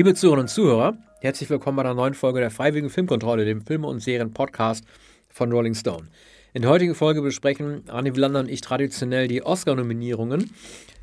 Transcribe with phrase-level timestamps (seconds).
[0.00, 3.86] Liebe Zuhörerinnen und Zuhörer, herzlich willkommen bei einer neuen Folge der Freiwilligen Filmkontrolle, dem Filme-
[3.86, 4.82] und Serien-Podcast
[5.28, 6.08] von Rolling Stone.
[6.54, 10.54] In der heutigen Folge besprechen Arne Wielander und ich traditionell die Oscar-Nominierungen.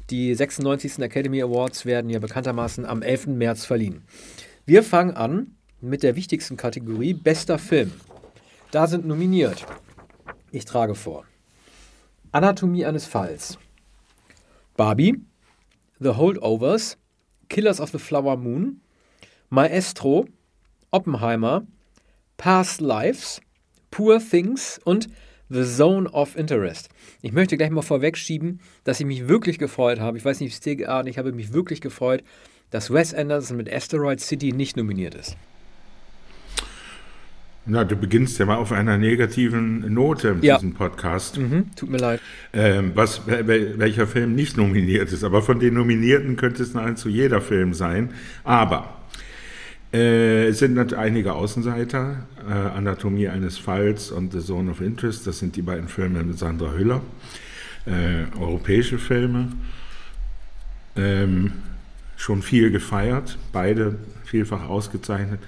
[0.10, 0.98] Die 96.
[0.98, 3.28] Academy Awards werden ja bekanntermaßen am 11.
[3.28, 4.02] März verliehen.
[4.66, 7.92] Wir fangen an mit der wichtigsten Kategorie Bester Film.
[8.72, 9.64] Da sind nominiert.
[10.52, 11.26] Ich trage vor.
[12.32, 13.60] Anatomie eines Falls.
[14.76, 15.22] Barbie,
[16.00, 16.98] The Holdovers,
[17.48, 18.82] Killers of the Flower Moon,
[19.50, 20.26] Maestro,
[20.92, 21.66] Oppenheimer,
[22.36, 23.42] Past Lives,
[23.92, 25.08] Poor Things und
[25.50, 26.90] The Zone of Interest.
[27.22, 30.18] Ich möchte gleich mal vorwegschieben, dass ich mich wirklich gefreut habe.
[30.18, 32.24] Ich weiß nicht, wie es dir geahnt, ich habe mich wirklich gefreut,
[32.72, 35.38] dass Wes Anderson mit Asteroid City nicht nominiert ist.
[37.66, 40.56] Na, du beginnst ja mal auf einer negativen Note in ja.
[40.56, 41.38] diesem Podcast.
[41.38, 42.22] Mhm, tut mir leid.
[42.54, 45.24] Ähm, was, welcher Film nicht nominiert ist.
[45.24, 48.12] Aber von den Nominierten könnte es nahezu jeder Film sein.
[48.46, 48.98] Aber
[49.98, 52.26] äh, es sind einige Außenseiter.
[52.48, 55.26] Äh, Anatomie eines Falls und The Zone of Interest.
[55.26, 57.02] Das sind die beiden Filme mit Sandra Hüller.
[57.86, 59.50] Äh, europäische Filme.
[60.96, 61.54] Ähm,
[62.16, 63.38] schon viel gefeiert.
[63.52, 63.96] Beide
[64.26, 65.40] vielfach ausgezeichnet.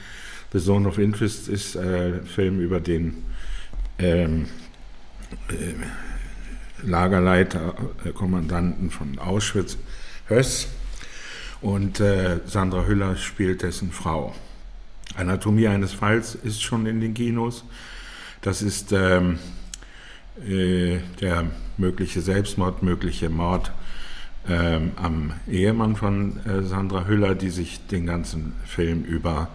[0.52, 3.17] The Zone of Interest ist äh, ein Film über den
[4.00, 4.45] ähm,
[5.50, 9.78] äh, Lagerleiter, äh, Kommandanten von Auschwitz,
[10.28, 10.69] Höss.
[11.61, 14.33] Und äh, Sandra Hüller spielt dessen Frau.
[15.15, 17.66] Anatomie eines Falls ist schon in den Kinos.
[18.41, 19.39] Das ist ähm,
[20.47, 23.71] äh, der mögliche Selbstmord, mögliche Mord
[24.47, 29.49] ähm, am Ehemann von äh, Sandra Hüller, die sich den ganzen Film über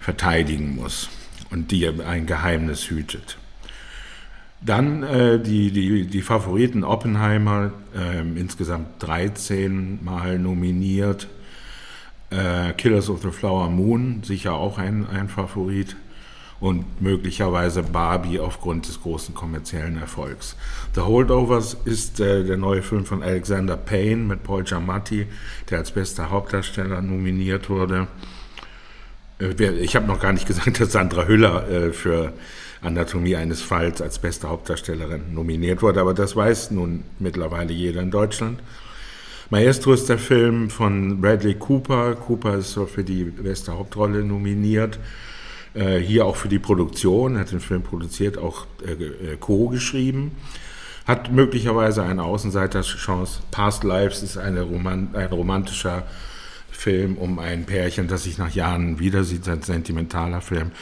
[0.00, 1.10] verteidigen muss
[1.50, 3.38] und die ein Geheimnis hütet.
[4.64, 11.28] Dann äh, die, die, die Favoriten Oppenheimer, äh, insgesamt 13 Mal nominiert.
[12.30, 15.96] Äh, Killers of the Flower Moon, sicher auch ein, ein Favorit.
[16.60, 20.56] Und möglicherweise Barbie aufgrund des großen kommerziellen Erfolgs.
[20.94, 25.26] The Holdovers ist äh, der neue Film von Alexander Payne mit Paul Giamatti,
[25.68, 28.06] der als bester Hauptdarsteller nominiert wurde.
[29.38, 32.32] Äh, ich habe noch gar nicht gesagt, dass Sandra Hüller äh, für
[32.84, 38.10] Anatomie eines Falls als beste Hauptdarstellerin nominiert wurde, aber das weiß nun mittlerweile jeder in
[38.10, 38.60] Deutschland.
[39.50, 42.14] Maestro ist der Film von Bradley Cooper.
[42.14, 44.98] Cooper ist für die beste Hauptrolle nominiert.
[45.74, 48.66] Äh, hier auch für die Produktion, hat den Film produziert, auch
[49.40, 49.68] Co.
[49.68, 50.32] geschrieben.
[51.06, 53.40] Hat möglicherweise eine Außenseiterchance.
[53.50, 56.04] Past Lives ist eine Roman ein romantischer
[56.76, 60.72] Film um ein Pärchen, das sich nach Jahren wieder sieht, ein sentimentaler Film.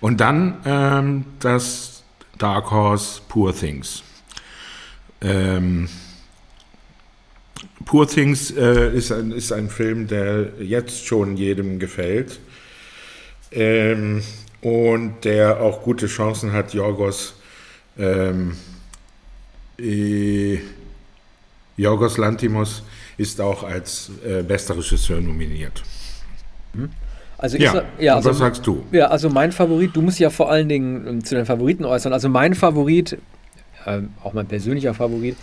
[0.00, 2.02] Und dann ähm, das
[2.36, 4.02] Dark Horse Poor Things.
[5.20, 5.88] Ähm,
[7.84, 12.38] Poor Things äh, ist, ein, ist ein Film, der jetzt schon jedem gefällt
[13.50, 14.22] ähm,
[14.60, 17.34] und der auch gute Chancen hat, Jorgos
[17.98, 18.56] ähm,
[19.78, 20.58] äh,
[21.76, 22.82] Jorgos Lantimos
[23.18, 25.82] ist auch als äh, bester Regisseur nominiert.
[26.72, 26.88] Hm?
[27.36, 28.84] Also ja, ja also, was sagst du?
[28.90, 32.12] Ja, also mein Favorit, du musst ja vor allen Dingen ähm, zu den Favoriten äußern.
[32.12, 33.18] Also mein Favorit,
[33.84, 35.36] äh, auch mein persönlicher Favorit,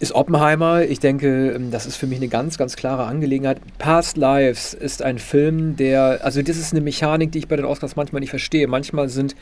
[0.00, 0.82] ist Oppenheimer.
[0.82, 3.60] Ich denke, ähm, das ist für mich eine ganz, ganz klare Angelegenheit.
[3.78, 7.66] Past Lives ist ein Film, der, also das ist eine Mechanik, die ich bei den
[7.66, 8.66] Oscars manchmal nicht verstehe.
[8.66, 9.34] Manchmal sind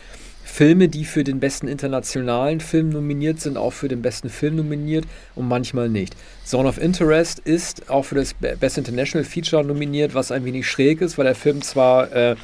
[0.53, 5.07] Filme, die für den besten internationalen Film nominiert sind, auch für den besten Film nominiert
[5.35, 6.15] und manchmal nicht.
[6.45, 11.01] Zone of Interest ist auch für das Best International Feature nominiert, was ein wenig schräg
[11.01, 12.37] ist, weil der Film zwar äh,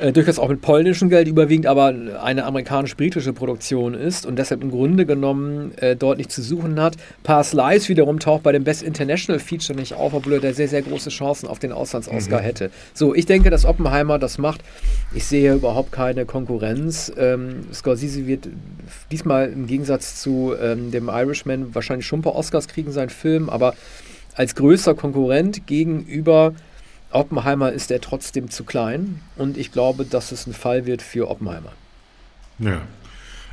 [0.00, 4.70] äh, durchaus auch mit polnischem Geld überwiegend, aber eine amerikanisch-britische Produktion ist und deshalb im
[4.70, 6.96] Grunde genommen äh, dort nicht zu suchen hat.
[7.22, 10.68] Past Lives wiederum taucht bei dem Best International Feature nicht auf, obwohl er da sehr,
[10.68, 12.44] sehr große Chancen auf den Auslands-Oscar mhm.
[12.44, 12.70] hätte.
[12.94, 14.62] So, ich denke, dass Oppenheimer das macht.
[15.14, 17.12] Ich sehe überhaupt keine Konkurrenz.
[17.18, 18.48] Ähm, Scorsese wird
[19.10, 23.50] diesmal im Gegensatz zu ähm, dem Irishman wahrscheinlich schon ein paar Oscars kriegen, sein Film,
[23.50, 23.74] aber
[24.34, 26.54] als größter Konkurrent gegenüber
[27.12, 31.28] Oppenheimer ist er trotzdem zu klein und ich glaube, dass es ein Fall wird für
[31.28, 31.72] Oppenheimer.
[32.58, 32.82] Ja,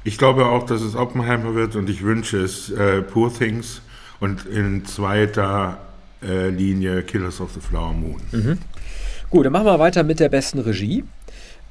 [0.04, 3.82] ich glaube auch, dass es Oppenheimer wird und ich wünsche es äh, Poor Things
[4.20, 5.80] und in zweiter
[6.22, 8.22] äh, Linie Killers of the Flower Moon.
[8.32, 8.58] Mhm.
[9.30, 11.04] Gut, dann machen wir weiter mit der besten Regie.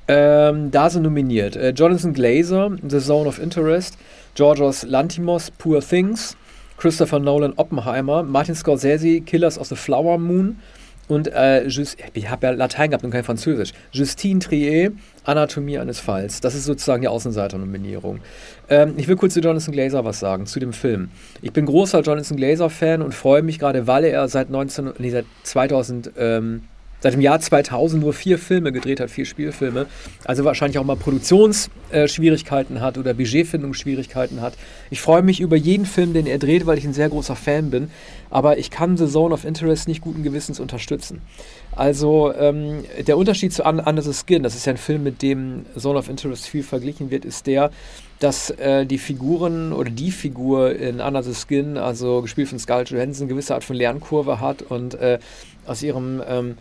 [0.09, 3.97] Ähm, da sind nominiert äh, Jonathan Glazer, The Zone of Interest,
[4.35, 6.37] Georgios Lantimos, Poor Things,
[6.77, 10.59] Christopher Nolan, Oppenheimer, Martin Scorsese, Killers of the Flower Moon,
[11.08, 13.73] und äh, ich habe ja Latein gehabt und kein Französisch.
[13.93, 14.93] Justine Trier,
[15.25, 16.41] Anatomie eines Falls.
[16.41, 18.20] Das ist sozusagen die Außenseiter-Nominierung.
[18.69, 21.11] Ähm, ich will kurz zu Jonathan Glazer was sagen, zu dem Film.
[21.43, 25.26] Ich bin großer Jonathan Glazer-Fan und freue mich gerade, weil er seit, 19, nee, seit
[25.44, 26.62] 2000, ähm,
[27.06, 29.87] seit dem Jahr 2000 nur vier Filme gedreht hat, vier Spielfilme.
[30.25, 34.55] Also wahrscheinlich auch mal Produktionsschwierigkeiten hat oder Budgetfindungsschwierigkeiten hat.
[34.91, 37.70] Ich freue mich über jeden Film, den er dreht, weil ich ein sehr großer Fan
[37.70, 37.93] bin.
[38.29, 41.23] Aber ich kann The Zone of Interest nicht guten Gewissens unterstützen.
[41.70, 45.64] Also ähm, der Unterschied zu Under the Skin, das ist ja ein Film, mit dem
[45.79, 47.70] Zone of Interest viel verglichen wird, ist der,
[48.19, 52.91] dass äh, die Figuren oder die Figur in Under the Skin, also gespielt von Scarlett
[52.91, 55.20] Johansson, eine gewisse Art von Lernkurve hat und äh,
[55.67, 56.56] aus ihrem ähm,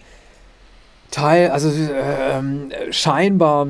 [1.11, 3.67] Teil, also äh, scheinbar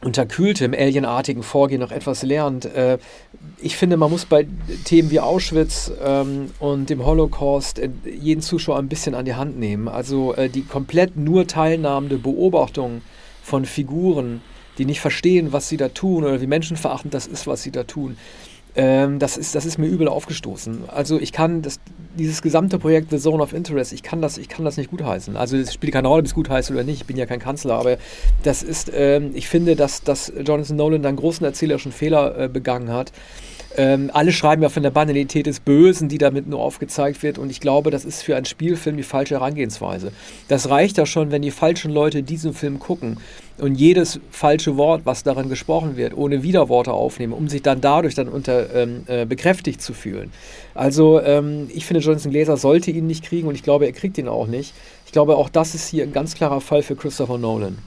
[0.00, 2.64] unterkühltem, alienartigen Vorgehen noch etwas lernt.
[2.66, 2.98] Äh,
[3.60, 4.46] ich finde, man muss bei
[4.84, 9.58] Themen wie Auschwitz ähm, und dem Holocaust äh, jeden Zuschauer ein bisschen an die Hand
[9.58, 9.88] nehmen.
[9.88, 13.02] Also äh, die komplett nur teilnahmende Beobachtung
[13.42, 14.40] von Figuren,
[14.78, 17.82] die nicht verstehen, was sie da tun oder wie menschenverachtend das ist, was sie da
[17.82, 18.16] tun.
[18.78, 20.84] Ähm, das, ist, das ist mir übel aufgestoßen.
[20.86, 21.80] Also ich kann das,
[22.16, 25.36] dieses gesamte Projekt The Zone of Interest, ich kann das, ich kann das nicht gutheißen.
[25.36, 27.00] Also es spielt keine Rolle, ob es gutheißt oder nicht.
[27.00, 27.96] Ich bin ja kein Kanzler, aber
[28.44, 32.48] das ist, ähm, ich finde, dass, dass Jonathan Nolan da einen großen erzählerischen Fehler äh,
[32.48, 33.10] begangen hat.
[33.76, 37.38] Ähm, alle schreiben ja von der Banalität des Bösen, die damit nur aufgezeigt wird.
[37.38, 40.12] Und ich glaube, das ist für einen Spielfilm die falsche Herangehensweise.
[40.46, 43.18] Das reicht ja schon, wenn die falschen Leute diesen Film gucken
[43.60, 48.14] und jedes falsche Wort, was darin gesprochen wird, ohne Widerworte aufnehmen, um sich dann dadurch
[48.14, 50.32] dann unter ähm, äh, bekräftigt zu fühlen.
[50.74, 54.18] Also ähm, ich finde, Jonathan Glaser sollte ihn nicht kriegen und ich glaube, er kriegt
[54.18, 54.74] ihn auch nicht.
[55.06, 57.78] Ich glaube, auch das ist hier ein ganz klarer Fall für Christopher Nolan.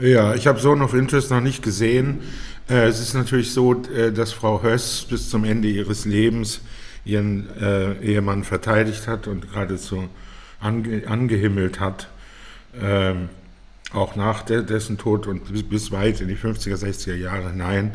[0.00, 2.20] Ja, ich habe Zone of Interest noch nicht gesehen.
[2.68, 6.60] Äh, es ist natürlich so, äh, dass Frau Höss bis zum Ende ihres Lebens
[7.04, 10.08] ihren äh, Ehemann verteidigt hat und geradezu
[10.60, 12.08] ange, angehimmelt hat,
[12.80, 13.28] ähm,
[13.92, 17.92] auch nach de dessen Tod und bis, weit in die 50er, 60er Jahre hinein.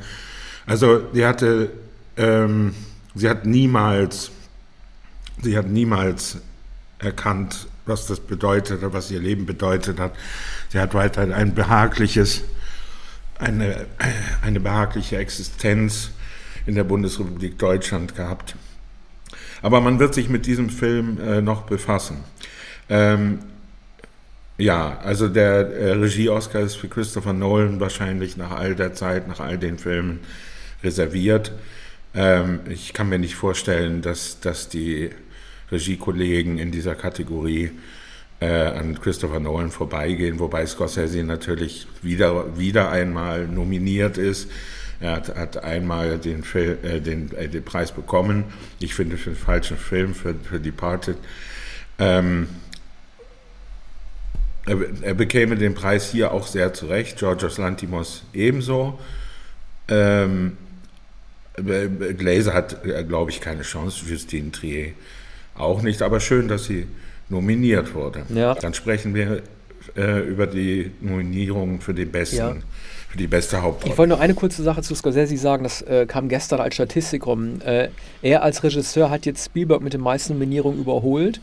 [0.65, 1.71] Also sie hatte,
[2.17, 2.73] ähm,
[3.15, 4.31] sie hat niemals,
[5.41, 6.37] sie hat niemals
[6.99, 10.13] erkannt, was das bedeutet, was ihr Leben bedeutet hat.
[10.69, 12.43] Sie hat weiter ein behagliches
[13.39, 13.85] eine,
[14.41, 16.11] eine behagliche Existenz
[16.65, 18.55] in der Bundesrepublik Deutschland gehabt.
[19.61, 22.17] Aber man wird sich mit diesem Film äh, noch befassen.
[22.89, 23.39] Ähm,
[24.57, 29.39] ja, also der äh, Regie-Oscar ist für Christopher Nolan wahrscheinlich nach all der Zeit, nach
[29.39, 30.19] all den Filmen
[30.83, 31.51] reserviert.
[32.15, 35.11] Ähm, ich kann mir nicht vorstellen, dass, dass die
[35.71, 37.71] Regiekollegen in dieser Kategorie
[38.39, 44.49] äh, an Christopher Nolan vorbeigehen, wobei Scorsese natürlich wieder, wieder einmal nominiert ist.
[44.99, 48.45] Er hat, hat einmal den, Film, äh, den, äh, den Preis bekommen,
[48.79, 51.17] ich finde für den falschen Film, für, für Departed.
[51.99, 52.47] Ähm,
[54.67, 58.99] er, er, bekäme den Preis hier auch sehr zurecht, Georgios Lantimos ebenso.
[59.87, 60.57] Ähm,
[61.55, 64.93] Glaser hat, äh, glaube ich, keine Chance, Justine Trier
[65.55, 66.87] auch nicht, aber schön, dass sie
[67.29, 68.23] nominiert wurde.
[68.29, 68.53] Ja.
[68.55, 69.41] Dann sprechen wir
[69.95, 72.37] äh, über die Nominierung für den besten.
[72.37, 72.55] Ja.
[73.09, 73.93] Für die beste Hauptrolle.
[73.93, 77.25] Ich wollte nur eine kurze Sache zu Scorsese sagen, das äh, kam gestern als Statistik
[77.25, 77.61] rum.
[77.61, 77.87] Äh,
[78.21, 81.39] er als Regisseur hat jetzt Spielberg mit den meisten Nominierungen überholt.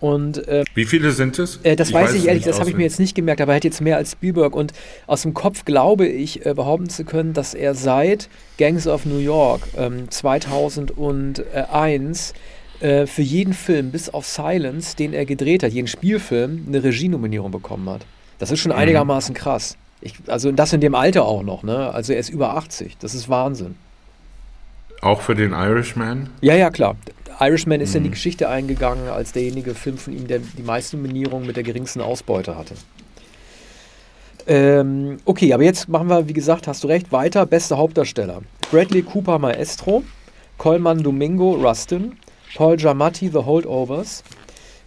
[0.00, 1.60] Und, äh, Wie viele sind es?
[1.62, 3.56] Äh, das ich weiß ich ehrlich, das habe ich mir jetzt nicht gemerkt, aber er
[3.56, 4.56] hat jetzt mehr als Spielberg.
[4.56, 4.72] Und
[5.06, 9.18] aus dem Kopf glaube ich, äh, behaupten zu können, dass er seit Gangs of New
[9.18, 12.32] York ähm, 2001
[12.80, 17.50] äh, für jeden Film bis auf Silence, den er gedreht hat, jeden Spielfilm, eine Regienominierung
[17.50, 18.06] bekommen hat.
[18.38, 18.78] Das ist schon mhm.
[18.78, 19.76] einigermaßen krass.
[20.00, 21.92] Ich, also das in dem Alter auch noch, ne?
[21.92, 22.96] Also er ist über 80.
[22.98, 23.74] Das ist Wahnsinn.
[25.02, 26.30] Auch für den Irishman?
[26.40, 26.96] Ja, ja, klar.
[27.40, 27.96] Irishman ist mhm.
[27.96, 31.64] in die Geschichte eingegangen als derjenige Film von ihm, der die meisten Nominierungen mit der
[31.64, 32.74] geringsten Ausbeute hatte.
[34.46, 37.46] Ähm, okay, aber jetzt machen wir, wie gesagt, hast du recht, weiter.
[37.46, 38.42] Beste Hauptdarsteller.
[38.70, 40.02] Bradley Cooper Maestro,
[40.58, 42.16] Coleman Domingo Rustin,
[42.54, 44.22] Paul Giamatti The Holdovers,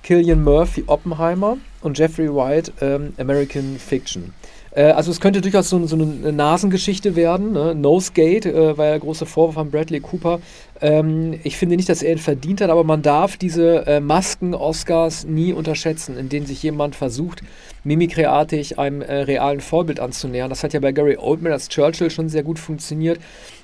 [0.04, 4.34] Killian Murphy Oppenheimer und Jeffrey White ähm, American Fiction.
[4.76, 7.54] Äh, also es könnte durchaus so, so eine Nasengeschichte werden.
[7.54, 7.76] Ne?
[7.76, 10.40] Nosegate äh, war ja der große Vorwurf von Bradley Cooper.
[10.82, 15.26] Ähm, ich finde nicht, dass er ihn verdient hat, aber man darf diese äh, Masken-Oscars
[15.26, 17.42] nie unterschätzen, in denen sich jemand versucht,
[17.84, 20.50] mimikreartig einem äh, realen Vorbild anzunähern.
[20.50, 23.20] Das hat ja bei Gary Oldman als Churchill schon sehr gut funktioniert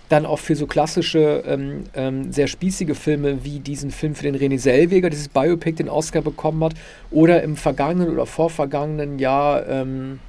[0.09, 4.35] dann auch für so klassische, ähm, ähm, sehr spießige Filme wie diesen Film für den
[4.35, 6.73] René Selweger, dieses Biopic, den Oscar bekommen hat,
[7.11, 10.19] oder im vergangenen oder vorvergangenen Jahr ähm,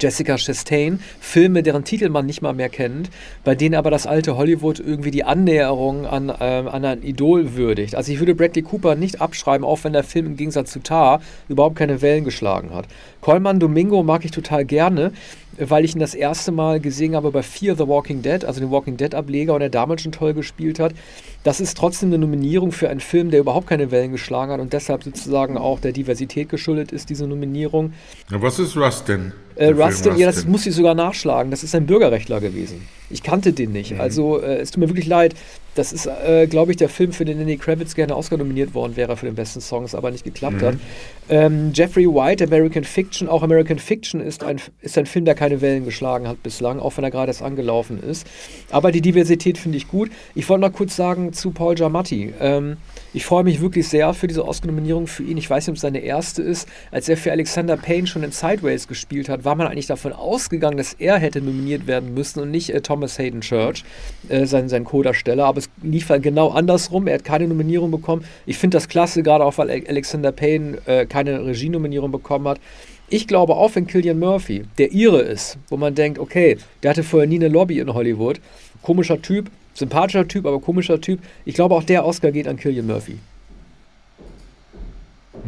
[0.00, 3.10] Jessica Chastain, Filme, deren Titel man nicht mal mehr kennt,
[3.42, 7.94] bei denen aber das alte Hollywood irgendwie die Annäherung an, ähm, an ein Idol würdigt.
[7.94, 11.20] Also ich würde Bradley Cooper nicht abschreiben, auch wenn der Film im Gegensatz zu Tar
[11.48, 12.86] überhaupt keine Wellen geschlagen hat.
[13.20, 15.12] Coleman Domingo mag ich total gerne
[15.60, 18.70] weil ich ihn das erste Mal gesehen habe bei Fear the Walking Dead, also den
[18.70, 20.92] Walking Dead Ableger und er damals schon toll gespielt hat.
[21.44, 24.72] Das ist trotzdem eine Nominierung für einen Film, der überhaupt keine Wellen geschlagen hat und
[24.72, 27.92] deshalb sozusagen auch der Diversität geschuldet ist, diese Nominierung.
[28.30, 29.32] Ja, was ist Rust denn?
[29.54, 31.50] Äh, Rustin, ja, das muss ich sogar nachschlagen.
[31.50, 32.86] Das ist ein Bürgerrechtler gewesen.
[33.10, 33.92] Ich kannte den nicht.
[33.92, 34.00] Mhm.
[34.00, 35.34] Also äh, es tut mir wirklich leid.
[35.78, 38.96] Das ist, äh, glaube ich, der Film, für den Lenny Kravitz gerne Oscar nominiert worden
[38.96, 40.66] wäre für den besten Songs, aber nicht geklappt mhm.
[40.66, 40.74] hat.
[41.28, 45.60] Ähm, Jeffrey White, American Fiction, auch American Fiction ist ein, ist ein Film, der keine
[45.60, 48.26] Wellen geschlagen hat bislang, auch wenn er gerade erst angelaufen ist.
[48.70, 50.10] Aber die Diversität finde ich gut.
[50.34, 52.34] Ich wollte noch kurz sagen zu Paul Giamatti.
[52.40, 52.78] Ähm,
[53.14, 55.38] ich freue mich wirklich sehr für diese Oscar-Nominierung für ihn.
[55.38, 56.68] Ich weiß nicht, ob es seine erste ist.
[56.90, 60.76] Als er für Alexander Payne schon in Sideways gespielt hat, war man eigentlich davon ausgegangen,
[60.76, 63.84] dass er hätte nominiert werden müssen und nicht äh, Thomas Hayden Church,
[64.28, 65.46] äh, sein, sein Co-Darsteller.
[65.46, 67.06] Aber es lief halt genau andersrum.
[67.06, 68.24] Er hat keine Nominierung bekommen.
[68.44, 72.60] Ich finde das klasse, gerade auch, weil Alexander Payne äh, keine Regie-Nominierung bekommen hat.
[73.08, 77.02] Ich glaube auch, wenn Killian Murphy der Ire ist, wo man denkt, okay, der hatte
[77.02, 78.38] vorher nie eine Lobby in Hollywood,
[78.82, 81.20] komischer Typ, Sympathischer Typ, aber komischer Typ.
[81.44, 83.18] Ich glaube, auch der Oscar geht an Killian Murphy.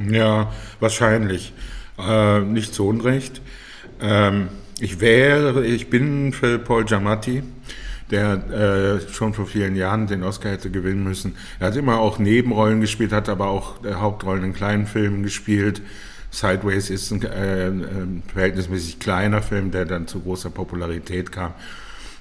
[0.09, 1.53] Ja, wahrscheinlich.
[1.99, 3.43] Äh, nicht zu Unrecht.
[4.01, 4.49] Ähm,
[4.81, 7.43] ich wäre, ich bin für Paul Giamatti,
[8.11, 11.37] der äh, schon vor vielen Jahren den Oscar hätte gewinnen müssen.
[11.59, 15.83] Er hat immer auch Nebenrollen gespielt, hat aber auch äh, Hauptrollen in kleinen Filmen gespielt.
[16.31, 21.53] Sideways ist ein äh, verhältnismäßig kleiner Film, der dann zu großer Popularität kam.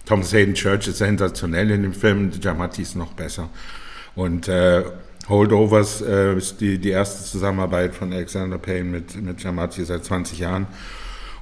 [0.10, 3.48] Thomas Hayden Church ist sensationell in dem Film, Giamatti ist noch besser.
[4.16, 4.84] Und äh,
[5.30, 10.39] Holdovers äh, ist die, die erste Zusammenarbeit von Alexander Payne mit, mit Giamatti seit 20
[10.39, 10.66] Jahren.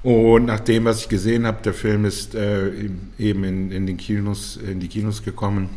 [0.03, 3.95] Und nach dem, was ich gesehen habe, der Film ist äh, eben in, in, den
[3.95, 5.69] Kinos, in die Kinos gekommen.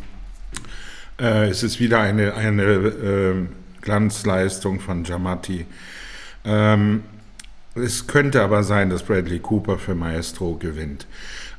[1.17, 3.35] Äh, es ist wieder eine, eine äh,
[3.79, 5.65] Glanzleistung von Giamatti.
[6.43, 7.05] Ähm,
[7.73, 11.07] es könnte aber sein, dass Bradley Cooper für Maestro gewinnt.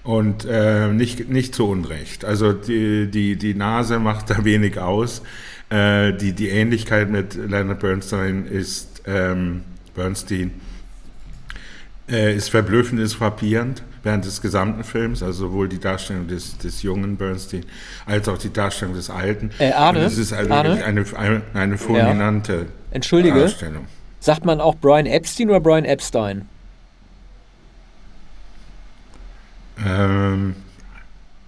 [0.04, 2.24] Und äh, nicht, nicht zu Unrecht.
[2.24, 5.22] Also die, die, die Nase macht da wenig aus.
[5.70, 9.62] Äh, die, die Ähnlichkeit mit Leonard Bernstein ist ähm,
[9.94, 10.52] Bernstein
[12.10, 16.82] äh, ist verblüffend, ist frappierend während des gesamten Films, also sowohl die Darstellung des, des
[16.82, 17.64] jungen Bernstein
[18.04, 19.50] als auch die Darstellung des alten.
[19.58, 20.00] Äh, Arne?
[20.00, 20.84] Und es ist also Arne?
[20.84, 22.66] eine, eine, eine fulminante ja.
[22.90, 23.86] Entschuldige, Darstellung.
[24.18, 26.48] Sagt man auch Brian Epstein oder Brian Epstein?
[29.86, 30.54] Ähm,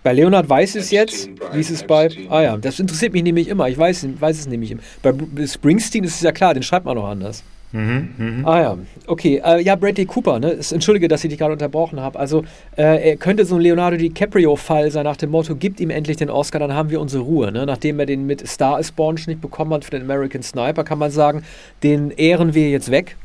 [0.03, 2.11] bei Leonard weiß es jetzt, wie ist es bei.
[2.29, 3.69] Ah ja, das interessiert mich nämlich immer.
[3.69, 4.83] Ich weiß, weiß es nämlich immer.
[5.03, 5.13] Bei
[5.47, 7.43] Springsteen ist es ja klar, den schreibt man noch anders.
[7.73, 8.49] Mhm, mh.
[8.49, 9.43] Ah ja, okay.
[9.45, 10.59] Äh, ja, Bradley Cooper, ne?
[10.71, 12.19] Entschuldige, dass ich dich gerade unterbrochen habe.
[12.19, 12.45] Also,
[12.77, 16.31] äh, er könnte so ein Leonardo DiCaprio-Fall sein, nach dem Motto: gibt ihm endlich den
[16.31, 17.51] Oscar, dann haben wir unsere Ruhe.
[17.51, 17.67] Ne?
[17.67, 20.99] Nachdem er den mit Star is Born nicht bekommen hat für den American Sniper, kann
[20.99, 21.43] man sagen,
[21.83, 23.17] den ehren wir jetzt weg.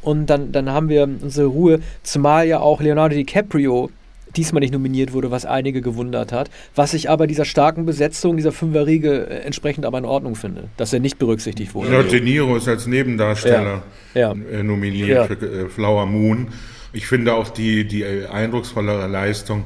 [0.00, 3.90] Und dann, dann haben wir unsere Ruhe, zumal ja auch Leonardo DiCaprio
[4.36, 6.50] diesmal nicht nominiert wurde, was einige gewundert hat.
[6.74, 10.92] Was ich aber dieser starken Besetzung, dieser Fünferriege äh, entsprechend aber in Ordnung finde, dass
[10.92, 11.92] er nicht berücksichtigt wurde.
[11.92, 13.82] Ja, De Niro ist als Nebendarsteller
[14.14, 14.32] ja.
[14.32, 14.58] Ja.
[14.58, 15.24] Äh, nominiert ja.
[15.24, 16.48] für äh, Flower Moon.
[16.92, 19.64] Ich finde auch die, die eindrucksvollere Leistung.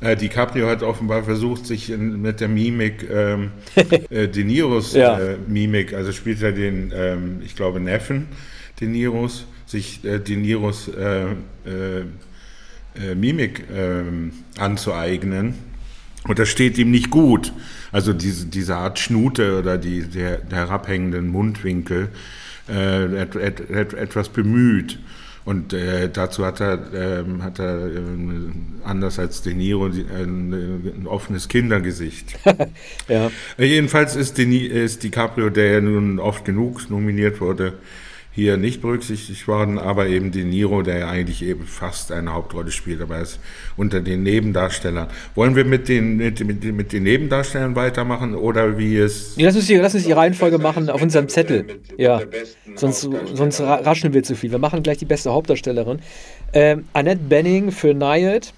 [0.00, 3.52] Äh, DiCaprio hat offenbar versucht, sich in, mit der Mimik ähm,
[4.10, 8.26] äh, De Niros äh, Mimik, also spielt er den, ähm, ich glaube, Neffen
[8.80, 11.26] De Niros, sich äh, De Niros äh,
[13.14, 15.54] Mimik ähm, anzueignen.
[16.26, 17.52] Und das steht ihm nicht gut.
[17.92, 22.08] Also diese, diese Art Schnute oder die, der, der herabhängenden Mundwinkel
[22.68, 24.98] äh, et, et, et, etwas bemüht.
[25.44, 28.00] Und äh, dazu hat er, äh, hat er äh,
[28.82, 32.34] anders als De Niro die, ein, offenes Kindergesicht.
[33.08, 33.30] ja.
[33.58, 37.74] Jedenfalls ist, Die, ist DiCaprio, der ja nun oft genug nominiert wurde,
[38.34, 42.72] hier nicht berücksichtigt worden, aber eben De Niro, der ja eigentlich eben fast eine Hauptrolle
[42.72, 43.38] spielt, aber er ist
[43.76, 45.08] unter den Nebendarstellern.
[45.36, 49.36] Wollen wir mit den, mit, mit, mit den Nebendarstellern weitermachen oder wie es.
[49.36, 51.80] Ja, lass, uns die, lass die Reihenfolge machen auf unserem Zettel.
[51.96, 52.22] Ja,
[52.74, 54.50] sonst, sonst raschen wir zu viel.
[54.50, 56.00] Wir machen gleich die beste Hauptdarstellerin.
[56.52, 58.52] Ähm, Annette Benning für Nayad,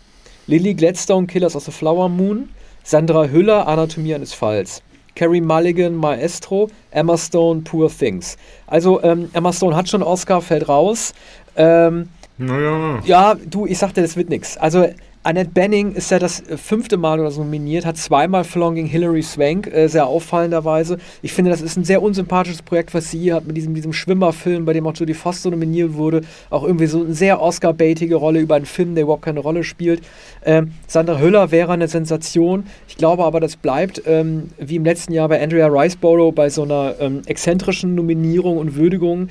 [0.47, 2.49] Lily Gladstone, Killers of the Flower Moon,
[2.83, 4.83] Sandra Hüller, Anatomie eines Falls.
[5.17, 8.37] Carrie Mulligan, Maestro, Emma Stone, Poor Things.
[8.69, 11.13] Also ähm, Emma Stone hat schon Oscar, fällt raus.
[11.57, 13.01] Ähm, naja.
[13.05, 14.57] Ja, du, ich sagte, das wird nichts.
[14.57, 14.87] Also
[15.27, 19.25] Annette Benning ist ja das fünfte Mal oder so nominiert, hat zweimal verloren gegen Hilary
[19.25, 20.99] Swank, äh, sehr auffallenderweise.
[21.21, 23.93] Ich finde, das ist ein sehr unsympathisches Projekt, was sie hier hat mit diesem, diesem
[23.93, 26.21] Schwimmerfilm, bei dem auch Jodie Foster nominiert wurde.
[26.49, 30.01] Auch irgendwie so eine sehr Oscar-baitige Rolle über einen Film, der überhaupt keine Rolle spielt.
[30.45, 32.63] Ähm, Sandra Hüller wäre eine Sensation.
[32.87, 36.63] Ich glaube aber, das bleibt ähm, wie im letzten Jahr bei Andrea Riceborough bei so
[36.63, 39.27] einer ähm, exzentrischen Nominierung und Würdigung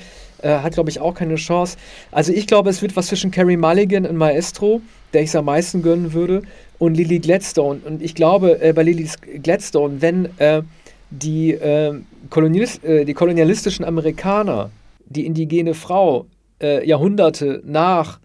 [0.46, 1.78] äh, hat, glaube ich, auch keine Chance.
[2.12, 4.82] Also ich glaube, es wird was zwischen Carrie Mulligan und Maestro,
[5.14, 6.44] der ich es am meisten gönnen würde,
[6.78, 7.82] und Lily Gladstone.
[7.84, 9.10] Und ich glaube, äh, bei Lily
[9.42, 10.62] Gladstone, wenn äh,
[11.10, 11.94] die, äh,
[12.30, 14.70] Kolonialist, äh, die kolonialistischen Amerikaner
[15.08, 16.26] die indigene Frau
[16.62, 18.20] äh, Jahrhunderte nach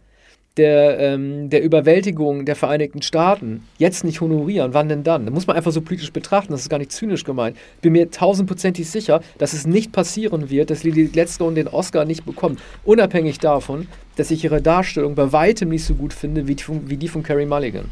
[0.57, 5.25] der, ähm, der Überwältigung der Vereinigten Staaten jetzt nicht honorieren, wann denn dann?
[5.25, 7.57] Da muss man einfach so politisch betrachten, das ist gar nicht zynisch gemeint.
[7.76, 12.04] Ich bin mir tausendprozentig sicher, dass es nicht passieren wird, dass Lily Gladstone den Oscar
[12.04, 12.61] nicht bekommt.
[12.85, 16.90] Unabhängig davon, dass ich ihre Darstellung bei weitem nicht so gut finde wie die von,
[16.90, 17.87] wie die von Carrie Mulligan.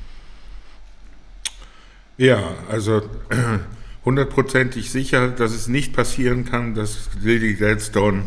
[2.16, 3.02] Ja, also
[4.04, 8.24] hundertprozentig sicher, dass es nicht passieren kann, dass Lily Gladstone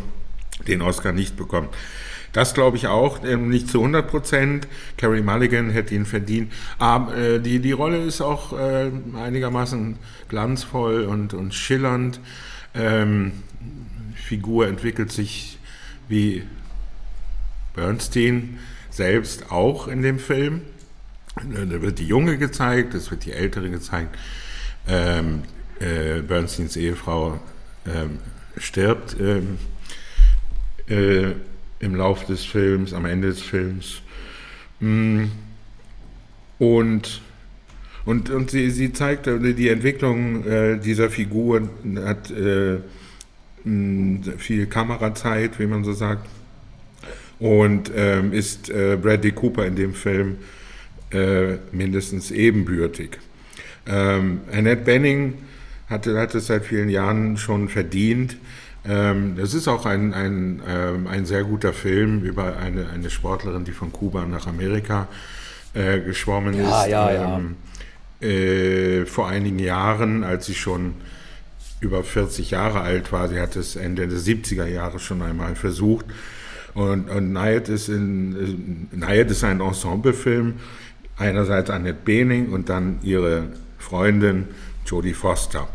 [0.66, 1.68] den Oscar nicht bekommt.
[2.32, 4.68] Das glaube ich auch, äh, nicht zu 100 Prozent.
[4.96, 6.52] Carrie Mulligan hätte ihn verdient.
[6.78, 9.98] Aber äh, die, die Rolle ist auch äh, einigermaßen
[10.28, 12.20] glanzvoll und, und schillernd.
[12.74, 13.32] Ähm,
[14.14, 15.58] Figur entwickelt sich
[16.08, 16.42] wie
[17.74, 18.58] Bernstein
[18.90, 20.62] selbst auch in dem Film.
[21.36, 24.16] Da wird die Junge gezeigt, es wird die Ältere gezeigt.
[24.86, 25.42] Ähm,
[25.80, 27.40] äh, Bernsteins Ehefrau
[27.86, 28.18] ähm,
[28.56, 29.58] stirbt ähm,
[30.88, 31.32] äh,
[31.82, 34.00] im Lauf des Films, am Ende des Films.
[34.80, 35.24] Mm.
[36.58, 37.20] Und,
[38.04, 41.68] und, und sie, sie zeigt äh, die Entwicklung äh, dieser Figur,
[42.04, 42.78] hat äh,
[43.64, 46.28] mm, viel Kamerazeit, wie man so sagt,
[47.40, 50.38] und ähm, ist äh, Bradley Cooper in dem Film
[51.72, 53.18] mindestens ebenbürtig.
[53.86, 55.34] Ähm, Annette Benning
[55.90, 58.38] hat, hat es seit vielen Jahren schon verdient,
[58.84, 63.64] ähm, es ist auch ein, ein, ähm, ein sehr guter Film über eine, eine Sportlerin,
[63.64, 65.08] die von Kuba nach Amerika
[65.74, 66.90] äh, geschwommen ja, ist.
[66.90, 67.38] Ja, ja.
[67.38, 67.56] Ähm,
[68.20, 70.94] äh, vor einigen Jahren, als sie schon
[71.80, 73.28] über 40 Jahre alt war.
[73.28, 76.06] Sie hat es Ende der 70er Jahre schon einmal versucht.
[76.74, 80.54] Und, und Nayet ist, in, Nayet ist ein Ensemblefilm.
[81.18, 83.44] Einerseits Annette Bening und dann ihre
[83.78, 84.48] Freundin
[84.86, 85.68] Jodie Foster.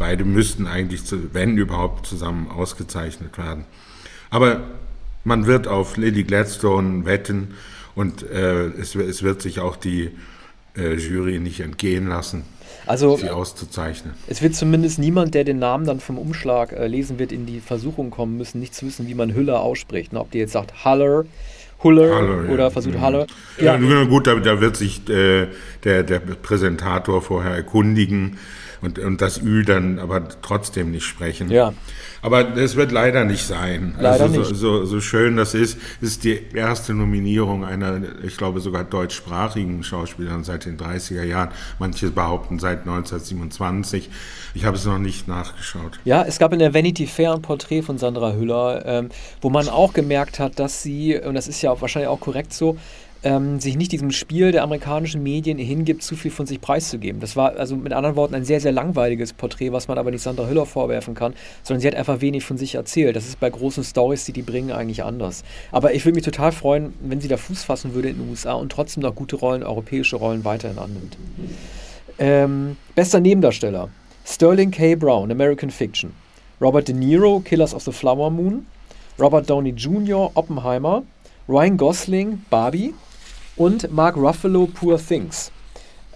[0.00, 1.02] Beide müssten eigentlich,
[1.34, 3.66] wenn überhaupt, zusammen ausgezeichnet werden.
[4.30, 4.62] Aber
[5.24, 7.48] man wird auf Lily Gladstone wetten
[7.94, 10.08] und äh, es, es, wird sich auch die
[10.74, 12.44] äh, Jury nicht entgehen lassen,
[12.86, 14.14] also, sie auszuzeichnen.
[14.26, 17.60] Es wird zumindest niemand, der den Namen dann vom Umschlag äh, lesen wird, in die
[17.60, 20.14] Versuchung kommen müssen, nicht zu wissen, wie man Hüller ausspricht.
[20.14, 20.20] Ne?
[20.20, 21.26] Ob die jetzt sagt Haller,
[21.82, 22.70] Huller, Haller oder ja.
[22.70, 23.00] versucht mhm.
[23.02, 23.26] Haller.
[23.58, 25.48] Ja, ja gut, da, da, wird sich äh,
[25.84, 28.38] der, der Präsentator vorher erkundigen
[28.82, 31.50] und, und das Ü dann aber trotzdem nicht sprechen.
[31.50, 31.72] Ja.
[32.22, 33.94] Aber das wird leider nicht sein.
[33.98, 34.48] Leider also nicht.
[34.48, 39.82] So, so, so schön das ist, ist die erste Nominierung einer, ich glaube sogar deutschsprachigen
[39.82, 41.50] Schauspielerin seit den 30er Jahren.
[41.78, 44.10] Manche behaupten seit 1927.
[44.54, 45.98] Ich habe es noch nicht nachgeschaut.
[46.04, 49.08] Ja, es gab in der Vanity Fair ein Porträt von Sandra Hüller, ähm,
[49.40, 52.76] wo man auch gemerkt hat, dass sie, und das ist ja wahrscheinlich auch korrekt so,
[53.22, 57.20] ähm, sich nicht diesem Spiel der amerikanischen Medien hingibt, zu viel von sich preiszugeben.
[57.20, 60.22] Das war also mit anderen Worten ein sehr, sehr langweiliges Porträt, was man aber nicht
[60.22, 63.16] Sandra Hüller vorwerfen kann, sondern sie hat einfach wenig von sich erzählt.
[63.16, 65.44] Das ist bei großen Stories, die die bringen, eigentlich anders.
[65.70, 68.54] Aber ich würde mich total freuen, wenn sie da Fuß fassen würde in den USA
[68.54, 71.18] und trotzdem noch gute Rollen, europäische Rollen weiterhin annimmt.
[72.18, 73.90] Ähm, bester Nebendarsteller:
[74.24, 74.94] Sterling K.
[74.94, 76.12] Brown, American Fiction.
[76.60, 78.66] Robert De Niro, Killers of the Flower Moon.
[79.18, 81.02] Robert Downey Jr., Oppenheimer.
[81.48, 82.94] Ryan Gosling, Barbie
[83.60, 85.52] und Mark Ruffalo Poor Things.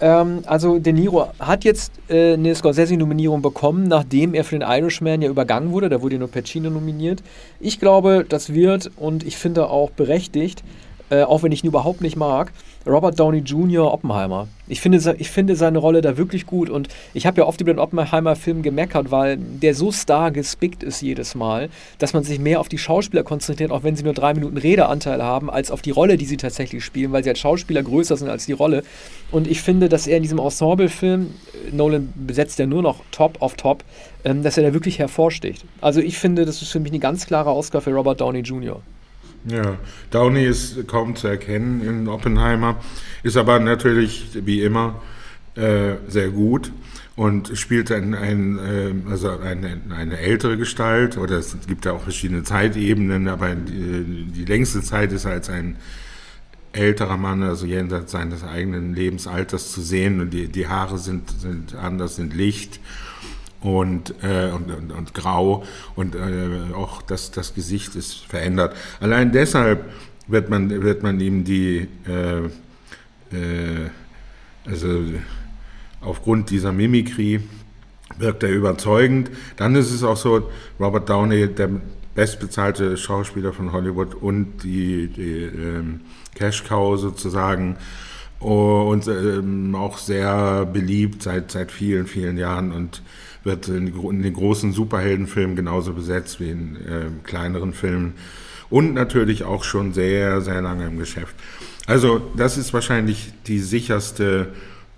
[0.01, 5.21] Ähm, also De Niro hat jetzt äh, eine Scorsese-Nominierung bekommen, nachdem er für den Irishman
[5.21, 5.91] ja übergangen wurde.
[5.91, 7.23] Da wurde nur Pacino nominiert.
[7.61, 10.65] Ich glaube, das wird und ich finde auch berechtigt,
[11.15, 12.53] äh, auch wenn ich ihn überhaupt nicht mag,
[12.87, 13.93] Robert Downey Jr.
[13.93, 14.49] Oppenheimer.
[14.67, 17.73] Ich finde, ich finde seine Rolle da wirklich gut und ich habe ja oft über
[17.73, 22.61] den Oppenheimer-Film gemeckert, weil der so star gespickt ist jedes Mal, dass man sich mehr
[22.61, 25.91] auf die Schauspieler konzentriert, auch wenn sie nur drei Minuten Redeanteil haben, als auf die
[25.91, 28.83] Rolle, die sie tatsächlich spielen, weil sie als Schauspieler größer sind als die Rolle.
[29.31, 31.31] Und ich finde, dass er in diesem Ensemble-Film,
[31.69, 33.85] äh, Nolan besetzt ja nur noch Top auf Top,
[34.25, 35.65] ähm, dass er da wirklich hervorsticht.
[35.81, 38.81] Also ich finde, das ist für mich eine ganz klare Ausgabe für Robert Downey Jr.
[39.47, 39.77] Ja,
[40.11, 42.81] Downey ist kaum zu erkennen in Oppenheimer,
[43.23, 45.03] ist aber natürlich wie immer
[45.55, 46.73] äh, sehr gut
[47.15, 52.03] und spielt ein, ein, äh, also eine, eine ältere Gestalt, oder es gibt ja auch
[52.03, 55.77] verschiedene Zeitebenen, aber die, die längste Zeit ist als ein
[56.73, 61.75] älterer Mann, also jenseits seines eigenen Lebensalters zu sehen und die, die Haare sind, sind
[61.75, 62.81] anders, sind licht
[63.65, 65.65] und, äh, und, und, und, grau
[65.97, 68.77] und äh, auch das, das Gesicht ist verändert.
[69.01, 69.91] Allein deshalb
[70.29, 72.41] wird man, wird man ihm die, äh,
[73.35, 73.89] äh,
[74.67, 75.03] also
[76.03, 77.41] aufgrund dieser Mimikrie
[78.19, 79.31] wirkt er überzeugend.
[79.57, 81.71] Dann ist es auch so, Robert Downey, der
[82.15, 86.03] bestbezahlte Schauspieler von Hollywood und die, die ähm,
[86.35, 87.77] Cash Cow sozusagen
[88.41, 93.03] und ähm, auch sehr beliebt seit, seit vielen, vielen Jahren und
[93.45, 98.15] wird in, in den großen Superheldenfilmen genauso besetzt wie in äh, kleineren Filmen
[98.71, 101.35] und natürlich auch schon sehr, sehr lange im Geschäft.
[101.87, 104.49] Also das ist wahrscheinlich die sicherste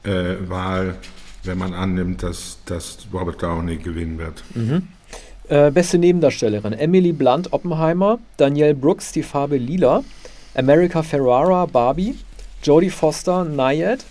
[0.04, 0.96] äh, Wahl,
[1.42, 4.44] wenn man annimmt, dass, dass Robert Downey gewinnen wird.
[4.54, 4.88] Mhm.
[5.48, 10.02] Äh, beste Nebendarstellerin: Emily Blunt, Oppenheimer, Danielle Brooks, die Farbe Lila,
[10.54, 12.14] America Ferrara, Barbie,
[12.62, 14.04] Jodie Foster, Nayad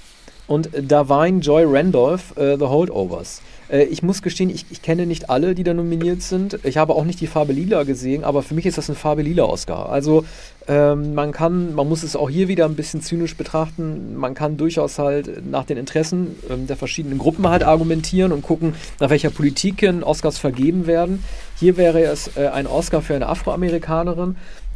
[0.48, 3.41] und Davine Joy Randolph, äh, The Holdovers.
[3.69, 6.60] Äh, ich muss gestehen, ich, ich, kenne nicht alle, die da nominiert sind.
[6.63, 9.21] Ich habe auch nicht die Farbe Lila gesehen, aber für mich ist das ein Farbe
[9.21, 9.89] Lila Oscar.
[9.89, 10.25] Also
[10.67, 14.15] ähm, man kann, man muss es auch hier wieder ein bisschen zynisch betrachten.
[14.15, 18.73] Man kann durchaus halt nach den Interessen ähm, der verschiedenen Gruppen halt argumentieren und gucken,
[18.99, 21.23] nach welcher Politik Oscars vergeben werden.
[21.60, 24.36] Hier wäre es äh, ein Oscar für eine Afroamerikanerin.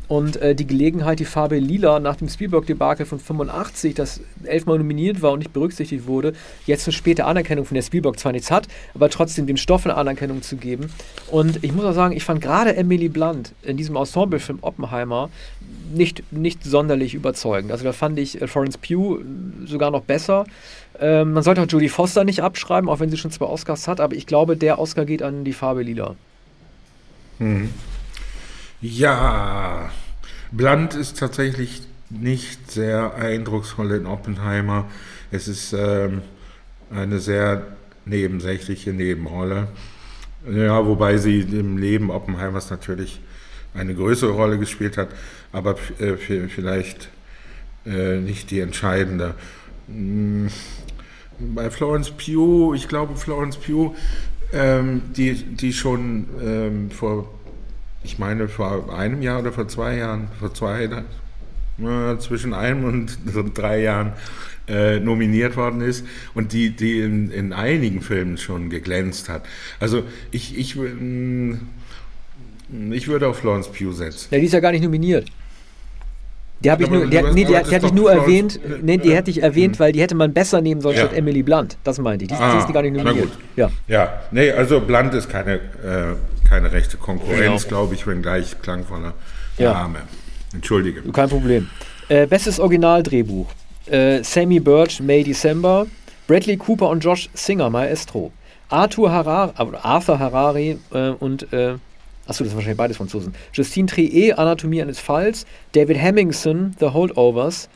[0.10, 5.22] Und äh, die Gelegenheit, die Farbe Lila nach dem Spielberg-Debakel von 85, das elfmal nominiert
[5.22, 6.34] war und nicht berücksichtigt wurde,
[6.66, 9.96] jetzt eine späte Anerkennung von der Spielberg zwar nichts hat, aber trotzdem dem Stoff eine
[9.96, 10.92] Anerkennung zu geben.
[11.30, 15.30] Und ich muss auch sagen, ich fand gerade Emily Blunt in diesem Ensemblefilm Oppenheimer
[15.94, 17.72] nicht, nicht sonderlich überzeugend.
[17.72, 19.20] Also da fand ich äh, Florence Pugh
[19.66, 20.46] sogar noch besser.
[21.00, 24.02] Ähm, man sollte auch Jodie Foster nicht abschreiben, auch wenn sie schon zwei Oscars hat,
[24.02, 26.16] aber ich glaube, der Oscar geht an die Farbe Lila.
[27.38, 27.70] Mhm.
[28.82, 29.92] Ja,
[30.52, 34.86] Blunt ist tatsächlich nicht sehr eindrucksvoll in Oppenheimer.
[35.32, 36.22] Es ist ähm,
[36.90, 37.68] eine sehr
[38.06, 39.68] nebensächliche Nebenrolle.
[40.50, 43.20] Ja, wobei sie im Leben Oppenheimers natürlich
[43.74, 45.10] eine größere Rolle gespielt hat,
[45.52, 46.16] aber äh,
[46.48, 47.10] vielleicht
[47.86, 49.36] äh, nicht die entscheidende.
[49.88, 50.48] Hm,
[51.38, 53.94] bei Florence Pugh, ich glaube Florence Pugh,
[54.54, 57.28] ähm, die, die schon ähm, vor
[58.04, 63.58] ich meine, vor einem Jahr oder vor zwei Jahren, vor zwei, äh, zwischen einem und
[63.58, 64.14] drei Jahren
[64.68, 69.46] äh, nominiert worden ist und die, die in, in einigen Filmen schon geglänzt hat.
[69.80, 71.56] Also ich, ich, mm,
[72.92, 74.28] ich würde auf Florence Pugh setzen.
[74.32, 75.32] Ja, die ist ja gar nicht nominiert.
[76.64, 79.32] Die habe ich nur, die, nee, die, die hatte ich nur erwähnt, nee, die hätte
[79.32, 79.80] ich erwähnt, mhm.
[79.80, 81.06] weil die hätte man besser nehmen sollen ja.
[81.06, 81.78] statt Emily Blunt.
[81.84, 82.30] Das meinte ich.
[82.30, 83.30] Die, ah, die ist gar nicht nominiert.
[83.56, 83.72] Ja.
[83.88, 86.16] ja, nee, also Blunt ist keine, äh,
[86.48, 87.78] keine rechte Konkurrenz, genau.
[87.82, 89.14] glaube ich, wenn gleich klangvoller
[89.58, 89.74] ja.
[89.74, 90.00] Name.
[90.54, 91.02] Entschuldige.
[91.12, 91.70] Kein Problem.
[92.10, 93.48] Äh, bestes Originaldrehbuch.
[93.86, 95.88] Äh, Sammy Birch, May December.
[96.28, 98.32] Bradley Cooper und Josh Singer, Maestro.
[98.70, 101.76] Arthur Harari, äh, Arthur Harari äh, und äh,
[102.30, 103.34] Achso, das sind wahrscheinlich beides Franzosen.
[103.54, 105.48] Justine Trier, Anatomie eines Falls.
[105.72, 107.70] David Hemmingson, The Holdovers.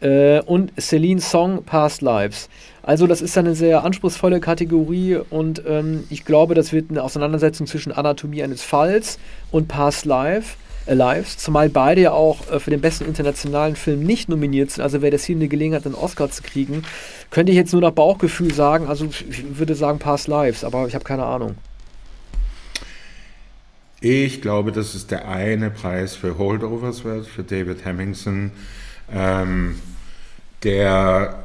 [0.00, 2.48] Äh, und Celine Song, Past Lives.
[2.84, 7.66] Also, das ist eine sehr anspruchsvolle Kategorie und ähm, ich glaube, das wird eine Auseinandersetzung
[7.66, 9.18] zwischen Anatomie eines Falls
[9.50, 10.56] und Past Life.
[10.86, 14.84] Äh, Lives, zumal beide ja auch äh, für den besten internationalen Film nicht nominiert sind.
[14.84, 16.84] Also wäre das hier eine Gelegenheit, einen Oscar zu kriegen,
[17.30, 18.86] könnte ich jetzt nur nach Bauchgefühl sagen.
[18.86, 21.56] Also ich würde sagen Past Lives, aber ich habe keine Ahnung.
[24.00, 28.52] Ich glaube, dass es der eine Preis für Holdovers wird, für David Hemmingson,
[29.12, 29.76] ähm,
[30.62, 31.44] der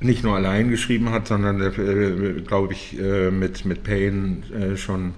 [0.00, 4.76] nicht nur allein geschrieben hat, sondern der, äh, glaube ich, äh, mit, mit Payne äh,
[4.76, 5.14] schon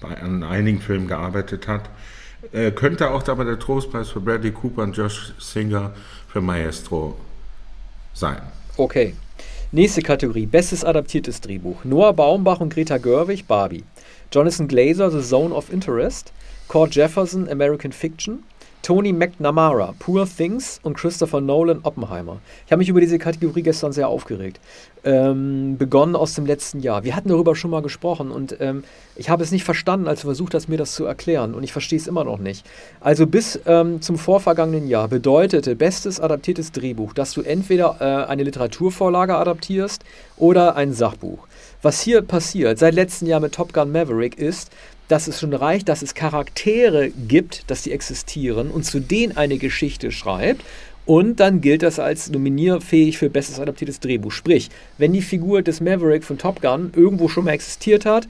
[0.00, 1.90] bei, an einigen Filmen gearbeitet hat.
[2.52, 5.92] Äh, könnte auch dabei der Trostpreis für Bradley Cooper und Josh Singer
[6.28, 7.18] für Maestro
[8.14, 8.40] sein.
[8.76, 9.14] Okay.
[9.72, 11.84] Nächste Kategorie: Bestes adaptiertes Drehbuch.
[11.84, 13.84] Noah Baumbach und Greta Görwig, Barbie.
[14.30, 16.32] Jonathan Glazer, The Zone of Interest,
[16.68, 18.42] Cord Jefferson, American Fiction,
[18.82, 22.40] Tony McNamara, Poor Things und Christopher Nolan, Oppenheimer.
[22.64, 24.60] Ich habe mich über diese Kategorie gestern sehr aufgeregt.
[25.04, 27.04] Ähm, begonnen aus dem letzten Jahr.
[27.04, 28.84] Wir hatten darüber schon mal gesprochen und ähm,
[29.16, 31.72] ich habe es nicht verstanden, als du versucht hast, mir das zu erklären und ich
[31.72, 32.66] verstehe es immer noch nicht.
[33.00, 38.42] Also bis ähm, zum vorvergangenen Jahr bedeutete bestes adaptiertes Drehbuch, dass du entweder äh, eine
[38.42, 40.04] Literaturvorlage adaptierst
[40.36, 41.47] oder ein Sachbuch.
[41.80, 44.72] Was hier passiert seit letztem Jahr mit Top Gun Maverick ist,
[45.06, 49.58] dass es schon reicht, dass es Charaktere gibt, dass die existieren und zu denen eine
[49.58, 50.64] Geschichte schreibt.
[51.06, 54.32] Und dann gilt das als nominierfähig für bestes adaptiertes Drehbuch.
[54.32, 58.28] Sprich, wenn die Figur des Maverick von Top Gun irgendwo schon mal existiert hat,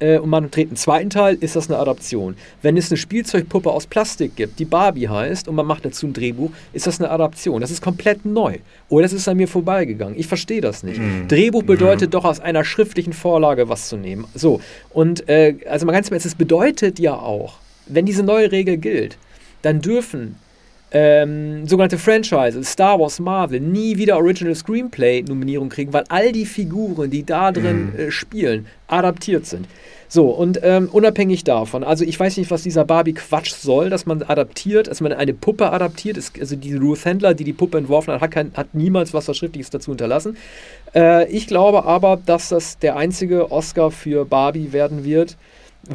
[0.00, 2.36] äh, und man dreht einen zweiten Teil, ist das eine Adaption.
[2.62, 6.12] Wenn es eine Spielzeugpuppe aus Plastik gibt, die Barbie heißt, und man macht dazu ein
[6.12, 7.60] Drehbuch, ist das eine Adaption.
[7.60, 8.58] Das ist komplett neu.
[8.88, 10.18] Oder das ist an mir vorbeigegangen.
[10.18, 11.00] Ich verstehe das nicht.
[11.00, 11.28] Mhm.
[11.28, 12.12] Drehbuch bedeutet mhm.
[12.12, 14.26] doch aus einer schriftlichen Vorlage was zu nehmen.
[14.34, 18.52] So, und äh, also mal ganz im Ernst, es bedeutet ja auch, wenn diese neue
[18.52, 19.18] Regel gilt,
[19.62, 20.36] dann dürfen
[20.90, 27.10] ähm, sogenannte Franchises, Star Wars, Marvel, nie wieder Original Screenplay-Nominierung kriegen, weil all die Figuren,
[27.10, 27.98] die da drin mhm.
[27.98, 29.66] äh, spielen, adaptiert sind.
[30.10, 34.22] So, und ähm, unabhängig davon, also ich weiß nicht, was dieser Barbie-Quatsch soll, dass man
[34.22, 36.16] adaptiert, dass man eine Puppe adaptiert.
[36.16, 39.26] Ist, also die Ruth Handler, die die Puppe entworfen hat, hat, kein, hat niemals was
[39.26, 40.38] Verschriftliches dazu hinterlassen.
[40.94, 45.36] Äh, ich glaube aber, dass das der einzige Oscar für Barbie werden wird,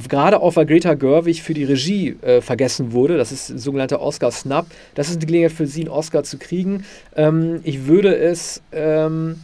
[0.09, 4.01] gerade auch weil Greta Gerwig für die Regie äh, vergessen wurde, das ist ein sogenannter
[4.01, 4.65] Oscar-Snap,
[4.95, 6.85] das ist eine Gelegenheit für sie, einen Oscar zu kriegen.
[7.15, 9.37] Ähm, ich würde es ähm,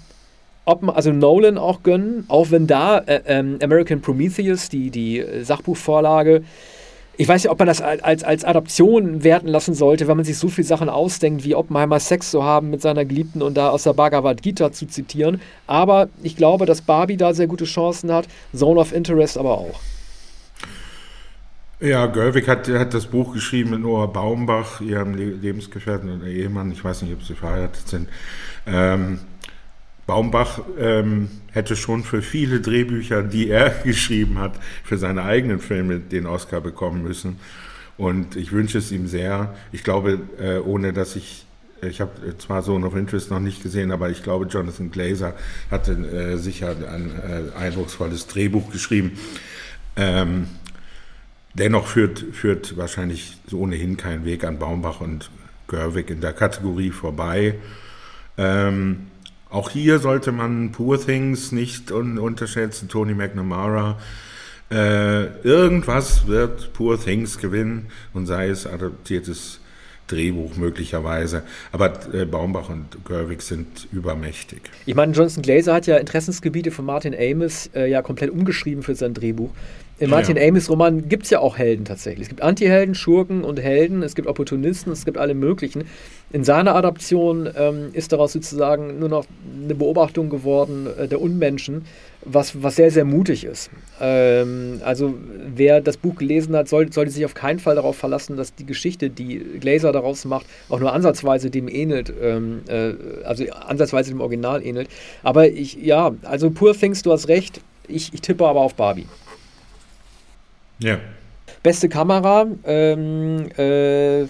[0.65, 6.43] ob also Nolan auch gönnen, auch wenn da äh, ähm, American Prometheus, die, die Sachbuchvorlage,
[7.17, 10.37] ich weiß nicht, ob man das als, als Adaption werten lassen sollte, wenn man sich
[10.37, 13.83] so viele Sachen ausdenkt, wie Oppenheimer Sex zu haben mit seiner Geliebten und da aus
[13.83, 15.41] der Bhagavad Gita zu zitieren.
[15.67, 19.81] Aber ich glaube, dass Barbie da sehr gute Chancen hat, Zone of Interest aber auch.
[21.81, 26.73] Ja, Görwig hat, hat das Buch geschrieben mit Noah Baumbach, ihrem Lebensgefährten und Ehemann.
[26.73, 28.09] Ich weiß nicht, ob sie verheiratet sind.
[28.67, 29.19] Ähm,
[30.05, 35.99] Baumbach ähm, hätte schon für viele Drehbücher, die er geschrieben hat, für seine eigenen Filme
[36.01, 37.39] den Oscar bekommen müssen.
[37.97, 39.55] Und ich wünsche es ihm sehr.
[39.71, 41.45] Ich glaube, äh, ohne dass ich,
[41.81, 45.33] ich habe zwar Zone of Interest noch nicht gesehen, aber ich glaube, Jonathan Glazer
[45.71, 47.11] hatte äh, sicher ein
[47.55, 49.13] äh, eindrucksvolles Drehbuch geschrieben.
[49.95, 50.47] Ähm,
[51.53, 55.29] dennoch führt, führt wahrscheinlich so ohnehin kein Weg an Baumbach und
[55.67, 57.55] Görwig in der Kategorie vorbei.
[58.37, 59.07] Ähm,
[59.49, 63.97] auch hier sollte man Poor Things nicht un unterschätzen, Tony McNamara.
[64.71, 69.59] Äh, irgendwas wird Poor Things gewinnen und sei es adaptiertes
[70.07, 71.43] Drehbuch möglicherweise.
[71.71, 74.61] Aber äh, Baumbach und Gerwig sind übermächtig.
[74.85, 78.95] Ich meine, Jonathan Glazer hat ja Interessensgebiete von Martin Amis äh, ja komplett umgeschrieben für
[78.95, 79.51] sein Drehbuch.
[79.99, 80.47] In Martin ja.
[80.47, 82.23] Amis Roman gibt es ja auch Helden tatsächlich.
[82.23, 85.83] Es gibt Antihelden, Schurken und Helden, es gibt Opportunisten, es gibt alle möglichen.
[86.31, 89.25] In seiner Adaption ähm, ist daraus sozusagen nur noch
[89.61, 91.85] eine Beobachtung geworden äh, der Unmenschen,
[92.23, 93.71] was, was sehr, sehr mutig ist.
[93.99, 95.15] Ähm, also
[95.55, 98.65] wer das Buch gelesen hat, soll, sollte sich auf keinen Fall darauf verlassen, dass die
[98.65, 102.93] Geschichte, die Glaser daraus macht, auch nur ansatzweise dem ähnelt, ähm, äh,
[103.25, 104.87] also ansatzweise dem Original ähnelt.
[105.23, 109.07] Aber ich, ja, also Poor Things, du hast recht, ich, ich tippe aber auf Barbie.
[110.79, 110.97] Ja.
[111.63, 114.25] Beste Kamera, ähm, äh,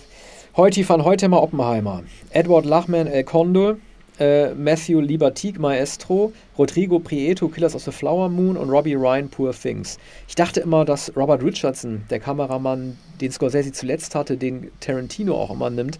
[0.58, 3.78] Heuti van Heutemer Oppenheimer, Edward Lachman El Condor,
[4.20, 9.54] äh, Matthew Libertique Maestro, Rodrigo Prieto Killers of the Flower Moon und Robbie Ryan Poor
[9.54, 9.98] Things.
[10.28, 15.52] Ich dachte immer, dass Robert Richardson, der Kameramann, den Scorsese zuletzt hatte, den Tarantino auch
[15.52, 16.00] immer nimmt.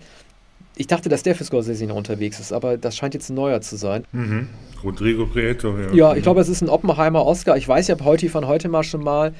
[0.76, 3.62] Ich dachte, dass der für Scorsese noch unterwegs ist, aber das scheint jetzt ein neuer
[3.62, 4.04] zu sein.
[4.14, 4.48] Mhm.
[4.84, 5.94] Rodrigo Prieto, ja.
[5.94, 7.58] Ja, ich glaube, es ist ein Oppenheimer Oscar.
[7.58, 9.34] Ich weiß ja, heute von heute mal schon mal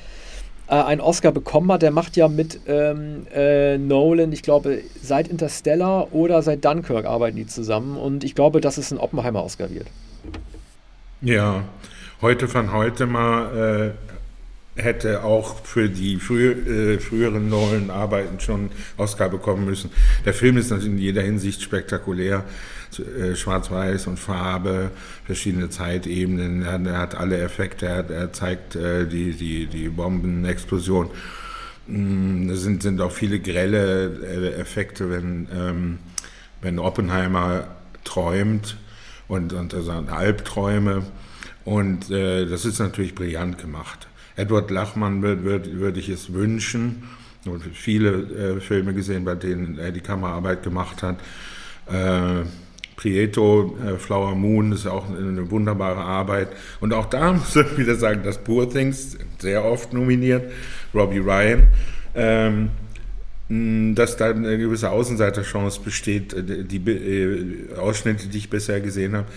[0.70, 1.82] äh, einen Oscar bekommen hat.
[1.82, 7.38] Der macht ja mit ähm, äh, Nolan, ich glaube, seit Interstellar oder seit Dunkirk arbeiten
[7.38, 7.98] die zusammen.
[7.98, 9.88] Und ich glaube, dass es ein Oppenheimer-Oscar wird.
[11.22, 11.64] Ja,
[12.22, 13.96] heute von heute mal
[14.78, 19.90] äh, hätte auch für die früh, äh, früheren Nolan-Arbeiten schon Oscar bekommen müssen.
[20.26, 22.44] Der Film ist natürlich in jeder Hinsicht spektakulär.
[22.98, 24.92] Äh, Schwarz-Weiß und Farbe,
[25.26, 26.64] verschiedene Zeitebenen.
[26.64, 31.10] Er, hat alle Effekte, er, zeigt äh, die, die, die Bombenexplosion.
[31.88, 36.00] Mm, es sind, sind auch viele grelle äh, Effekte, wenn, ähm,
[36.62, 37.68] wenn Oppenheimer
[38.04, 38.78] träumt
[39.28, 41.04] und, und also Albträume.
[41.66, 44.08] Und das ist natürlich brillant gemacht.
[44.36, 47.04] Edward Lachmann würde würd, würd ich es wünschen.
[47.46, 51.18] Und viele äh, Filme gesehen, bei denen er die Kameraarbeit gemacht hat.
[51.88, 52.46] Äh,
[53.00, 56.50] Prieto, äh, Flower Moon ist auch eine wunderbare Arbeit.
[56.82, 60.52] Und auch da muss ich wieder sagen, dass Poor Things sehr oft nominiert,
[60.94, 61.70] Robbie Ryan.
[62.14, 62.70] Ähm,
[63.96, 66.34] dass da eine gewisse Außenseiterchance besteht.
[66.34, 69.28] Äh, die äh, Ausschnitte, die ich bisher gesehen habe,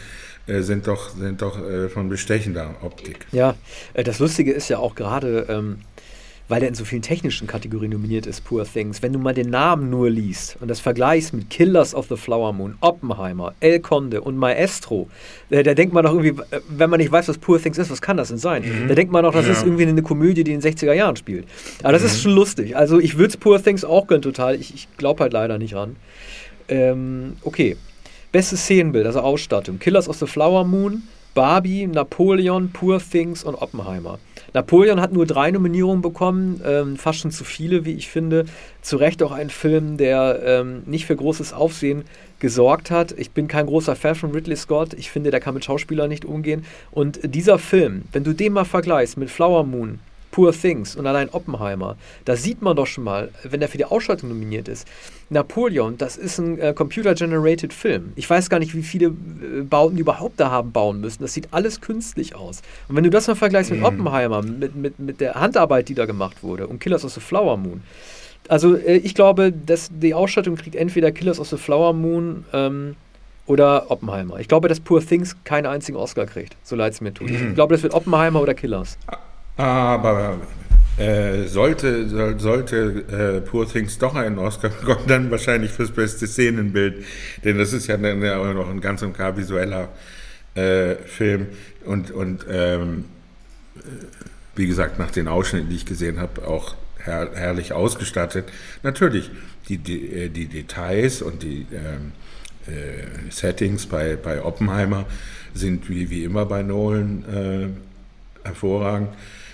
[0.48, 3.26] äh, sind doch, sind doch äh, von bestechender Optik.
[3.30, 3.54] Ja,
[3.94, 5.78] äh, das Lustige ist ja auch gerade, ähm,
[6.52, 9.00] weil er in so vielen technischen Kategorien nominiert ist, Poor Things.
[9.00, 12.52] Wenn du mal den Namen nur liest und das vergleichst mit Killers of the Flower
[12.52, 15.08] Moon, Oppenheimer, El Conde und Maestro,
[15.48, 18.02] äh, da denkt man doch irgendwie, wenn man nicht weiß, was Poor Things ist, was
[18.02, 18.64] kann das denn sein?
[18.64, 18.88] Mhm.
[18.88, 19.52] Da denkt man doch, das ja.
[19.52, 21.46] ist irgendwie eine Komödie, die in den 60er Jahren spielt.
[21.82, 22.08] Aber das mhm.
[22.08, 22.76] ist schon lustig.
[22.76, 24.54] Also ich würde es Poor Things auch gönnen total.
[24.56, 25.96] Ich, ich glaube halt leider nicht ran.
[26.68, 27.78] Ähm, okay.
[28.30, 29.78] Bestes Szenenbild, also Ausstattung.
[29.78, 34.18] Killers of the Flower Moon, Barbie, Napoleon, Poor Things und Oppenheimer.
[34.54, 38.44] Napoleon hat nur drei Nominierungen bekommen, ähm, fast schon zu viele, wie ich finde.
[38.82, 42.04] Zu Recht auch ein Film, der ähm, nicht für großes Aufsehen
[42.38, 43.12] gesorgt hat.
[43.12, 44.94] Ich bin kein großer Fan von Ridley Scott.
[44.94, 46.64] Ich finde, der kann mit Schauspielern nicht umgehen.
[46.90, 50.00] Und dieser Film, wenn du den mal vergleichst mit Flower Moon,
[50.32, 53.84] Poor Things und allein Oppenheimer, da sieht man doch schon mal, wenn er für die
[53.84, 54.88] Ausschaltung nominiert ist,
[55.28, 58.12] Napoleon, das ist ein äh, Computer-Generated Film.
[58.16, 61.22] Ich weiß gar nicht, wie viele äh, Bauten die überhaupt da haben bauen müssen.
[61.22, 62.62] Das sieht alles künstlich aus.
[62.88, 63.86] Und wenn du das mal vergleichst mit mhm.
[63.86, 67.56] Oppenheimer, mit, mit, mit der Handarbeit, die da gemacht wurde und Killers of the Flower
[67.58, 67.82] Moon,
[68.48, 72.96] also äh, ich glaube, dass die Ausstattung kriegt entweder Killers of the Flower Moon ähm,
[73.46, 74.40] oder Oppenheimer.
[74.40, 77.28] Ich glaube, dass Poor Things keinen einzigen Oscar kriegt, so leid es mir tut.
[77.28, 77.48] Mhm.
[77.50, 78.96] Ich glaube, das wird Oppenheimer oder Killers.
[79.56, 80.38] Aber
[80.98, 87.04] äh, sollte, sollte äh, Poor Things doch einen Oscar bekommen, dann wahrscheinlich fürs beste Szenenbild.
[87.44, 89.88] Denn das ist ja dann auch noch ein ganz und gar visueller
[90.54, 91.46] äh, Film.
[91.84, 93.04] Und, und ähm,
[94.54, 98.46] wie gesagt, nach den Ausschnitten, die ich gesehen habe, auch her herrlich ausgestattet.
[98.82, 99.30] Natürlich,
[99.68, 102.12] die, die, äh, die Details und die ähm,
[102.66, 105.06] äh, Settings bei, bei Oppenheimer
[105.54, 107.24] sind wie, wie immer bei Nolan
[108.44, 109.10] äh, hervorragend.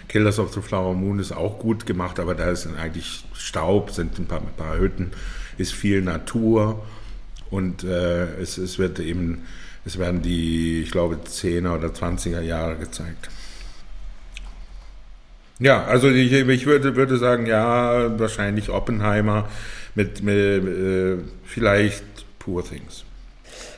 [0.09, 4.19] Killers of the Flower Moon ist auch gut gemacht, aber da ist eigentlich Staub, sind
[4.19, 5.13] ein paar, ein paar Hütten,
[5.59, 6.83] ist viel Natur
[7.51, 9.47] und äh, es, es wird eben,
[9.85, 13.29] es werden die, ich glaube, 10er oder 20er Jahre gezeigt.
[15.61, 19.49] Ja, also ich, ich würde, würde sagen, ja, wahrscheinlich Oppenheimer
[19.95, 22.05] mit, mit äh, vielleicht
[22.39, 23.05] Poor Things.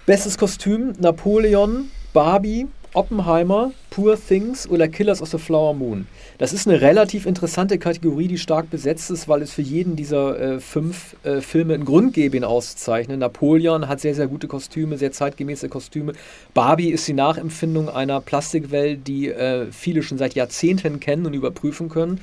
[0.05, 6.07] Bestes Kostüm: Napoleon, Barbie, Oppenheimer, Poor Things oder Killers of the Flower Moon.
[6.39, 10.39] Das ist eine relativ interessante Kategorie, die stark besetzt ist, weil es für jeden dieser
[10.39, 13.21] äh, fünf äh, Filme einen Grund gäbe, ihn auszuzeichnen.
[13.21, 16.15] Napoleon hat sehr, sehr gute Kostüme, sehr zeitgemäße Kostüme.
[16.55, 21.89] Barbie ist die Nachempfindung einer Plastikwelt, die äh, viele schon seit Jahrzehnten kennen und überprüfen
[21.89, 22.21] können.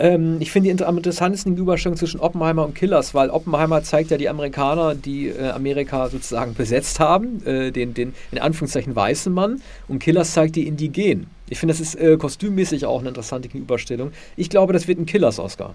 [0.00, 4.10] Ähm, ich finde die am interessantesten die Überstellung zwischen Oppenheimer und Killers, weil Oppenheimer zeigt
[4.10, 9.30] ja die Amerikaner, die äh, Amerika sozusagen besetzt haben, äh, den, den in Anführungszeichen weißen
[9.30, 11.26] Mann, und Killers zeigt die Indigenen.
[11.50, 14.12] Ich finde, das ist äh, kostümmäßig auch eine interessante Gegenüberstellung.
[14.36, 15.74] Ich glaube, das wird ein Killers-Oscar.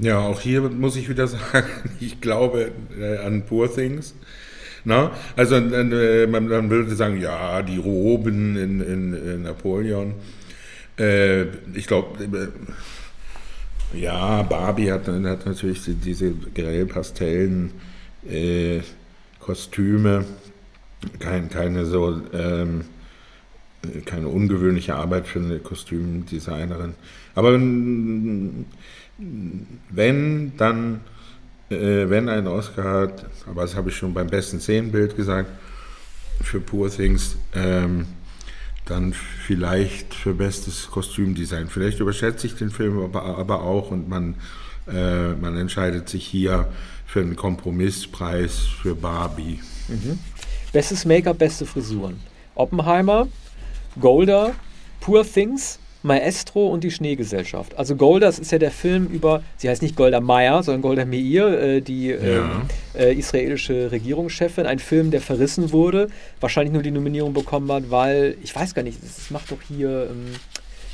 [0.00, 1.68] Ja, auch hier muss ich wieder sagen,
[2.00, 4.14] ich glaube äh, an Poor Things.
[4.84, 5.12] Na?
[5.36, 10.14] Also äh, man, man, würde sagen, ja, die Roben in, in, in Napoleon.
[10.98, 17.72] Äh, ich glaube, äh, ja, Barbie hat, hat natürlich diese grell Pastellen,
[18.28, 18.80] äh,
[19.40, 20.24] Kostüme
[21.18, 22.84] kein, keine so ähm,
[24.04, 26.94] keine ungewöhnliche Arbeit für eine Kostümdesignerin.
[27.34, 27.52] Aber
[29.90, 31.00] wenn, dann,
[31.70, 35.50] äh, wenn ein Oscar hat, aber das habe ich schon beim besten Szenenbild gesagt,
[36.40, 38.06] für Poor Things, ähm,
[38.88, 41.68] dann vielleicht für bestes Kostümdesign.
[41.68, 44.34] Vielleicht überschätze ich den Film aber, aber auch und man,
[44.86, 46.68] äh, man entscheidet sich hier
[47.06, 49.60] für einen Kompromisspreis für Barbie.
[49.88, 50.18] Mhm.
[50.72, 52.20] Bestes Make-up, beste Frisuren.
[52.54, 53.28] Oppenheimer,
[54.00, 54.54] Golda,
[55.00, 57.78] Poor Things, Maestro und die Schneegesellschaft.
[57.78, 61.04] Also Golda, das ist ja der Film über, sie heißt nicht Golda Meir, sondern Golda
[61.04, 62.16] Meir, äh, die ja.
[62.16, 62.62] Ähm,
[62.94, 64.66] äh, israelische Regierungschefin.
[64.66, 66.08] Ein Film, der verrissen wurde,
[66.40, 70.08] wahrscheinlich nur die Nominierung bekommen hat, weil, ich weiß gar nicht, das macht doch hier...
[70.10, 70.34] Ähm,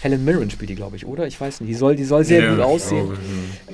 [0.04, 1.26] Helen Mirren spielt die, glaube ich, oder?
[1.26, 1.70] Ich weiß nicht.
[1.70, 3.16] Die soll, die soll sehr ja, gut aussehen.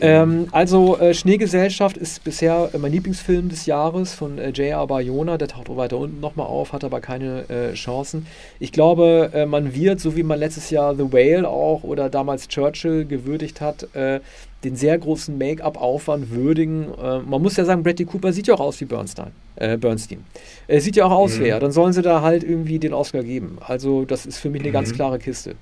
[0.01, 4.87] Ähm, also äh, Schneegesellschaft ist bisher äh, mein Lieblingsfilm des Jahres von äh, J.R.
[4.87, 5.39] Bayona.
[5.39, 8.29] Der taucht auch weiter unten nochmal auf, hat aber keine äh, Chancen.
[8.61, 12.47] Ich glaube, äh, man wird, so wie man letztes Jahr The Whale auch oder damals
[12.47, 14.21] Churchill gewürdigt hat, äh,
[14.63, 16.89] den sehr großen Make-up-Aufwand würdigen.
[16.99, 19.33] man muss ja sagen, Bradley Cooper sieht ja auch aus wie Bernstein.
[19.57, 20.23] Bernstein.
[20.69, 21.45] Er sieht ja auch aus mhm.
[21.45, 21.61] wie er.
[21.61, 23.57] Dann sollen sie da halt irgendwie den Oscar geben.
[23.67, 24.75] Also das ist für mich eine mhm.
[24.75, 25.55] ganz klare Kiste.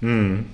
[0.00, 0.46] Hm.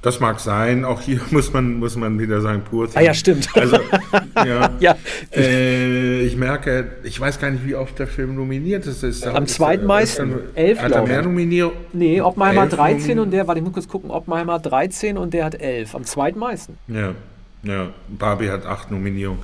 [0.00, 0.84] Das mag sein.
[0.84, 2.88] Auch hier muss man, muss man wieder sagen, pur.
[2.94, 3.48] Ah ja, stimmt.
[3.54, 3.78] Also,
[4.36, 4.70] ja.
[4.78, 4.96] ja.
[5.34, 9.02] Äh, ich merke, ich weiß gar nicht, wie oft der Film nominiert ist.
[9.02, 11.76] ist Am zweitmeisten, elf, Hat er mehr Nominierungen?
[11.92, 15.60] Nee, Oppenheimer 13 und der, warte, ich muss kurz gucken, Oppenheimer 13 und der hat
[15.60, 15.94] elf.
[15.94, 16.78] Am zweitmeisten.
[16.86, 17.14] Ja,
[17.64, 17.88] ja.
[18.08, 19.42] Barbie hat acht Nominierungen.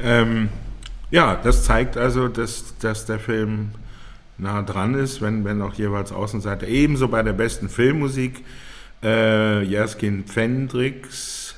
[0.00, 0.50] Ähm,
[1.10, 3.70] ja, das zeigt also, dass, dass der Film
[4.38, 6.66] nah dran ist, wenn, wenn auch jeweils Außenseiter.
[6.66, 8.44] Ebenso bei der besten Filmmusik
[9.02, 11.56] äh, Jaskin Fendrix,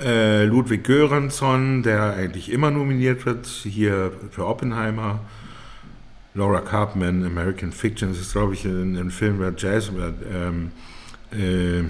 [0.00, 5.20] äh, Ludwig Göransson, der eigentlich immer nominiert wird, hier für Oppenheimer.
[6.32, 9.90] Laura Carpman, American Fiction, das ist, glaube ich, ein, ein Film über Jazz,
[10.32, 10.70] ähm,
[11.32, 11.82] äh,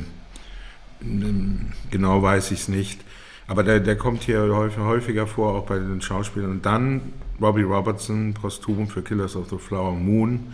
[1.91, 3.03] genau weiß ich es nicht.
[3.47, 6.53] Aber der, der kommt hier häufiger vor, auch bei den Schauspielern.
[6.53, 7.01] Und dann
[7.41, 10.53] Robbie Robertson, posthum für Killers of the Flower Moon.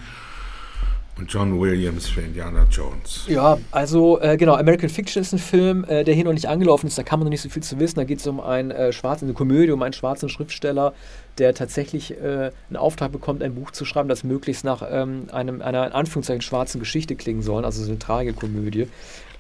[1.19, 3.25] Und John Williams für Indiana Jones.
[3.27, 6.89] Ja, also äh, genau, American Fiction ist ein Film, äh, der hier noch nicht angelaufen
[6.89, 7.97] ist, da kann man noch nicht so viel zu wissen.
[7.97, 10.93] Da geht es um einen äh, schwarzen, eine Komödie, um einen schwarzen Schriftsteller,
[11.39, 15.63] der tatsächlich äh, einen Auftrag bekommt, ein Buch zu schreiben, das möglichst nach ähm, einem,
[15.63, 18.89] einer in Anführungszeichen schwarzen Geschichte klingen soll, also so eine Tragikomödie.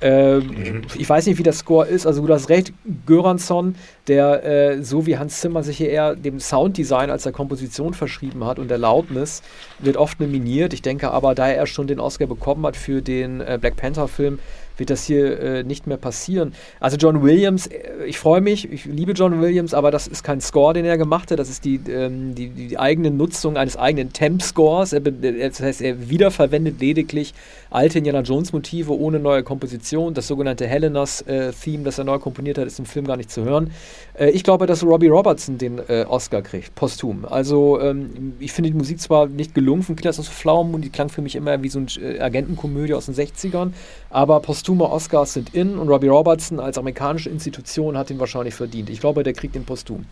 [0.01, 0.83] Ähm, mhm.
[0.99, 2.07] Ich weiß nicht, wie der Score ist.
[2.07, 2.73] Also du hast recht,
[3.07, 3.77] Göransson,
[4.09, 8.45] der äh, so wie Hans Zimmer sich hier eher dem Sounddesign als der Komposition verschrieben
[8.45, 9.43] hat und der Lautness,
[9.79, 10.73] wird oft nominiert.
[10.73, 14.39] Ich denke aber, da er schon den Oscar bekommen hat für den äh, Black Panther-Film,
[14.77, 16.53] wird das hier äh, nicht mehr passieren.
[16.81, 20.41] Also John Williams, äh, ich freue mich, ich liebe John Williams, aber das ist kein
[20.41, 24.13] Score, den er gemacht hat, das ist die, ähm, die, die, eigene Nutzung eines eigenen
[24.13, 24.91] Temp-Scores.
[24.91, 27.35] Das heißt, er wiederverwendet lediglich
[27.71, 30.15] alte Indiana Jones-Motive ohne neue Komposition.
[30.15, 33.45] Das sogenannte Helenas-Theme, äh, das er neu komponiert hat, ist im Film gar nicht zu
[33.45, 33.71] hören.
[34.19, 37.25] Äh, ich glaube, dass Robbie Robertson den äh, Oscar kriegt, posthum.
[37.25, 40.91] Also ähm, ich finde die Musik zwar nicht gelungen von Killers of Flower Moon, die
[40.91, 43.73] klang für mich immer wie so eine äh, Agentenkomödie aus den 60ern,
[44.11, 48.91] aber posthume Oscars sind in und Robbie Robertson als amerikanische Institution hat ihn wahrscheinlich verdient.
[48.91, 50.07] Ich glaube, der kriegt den posthum.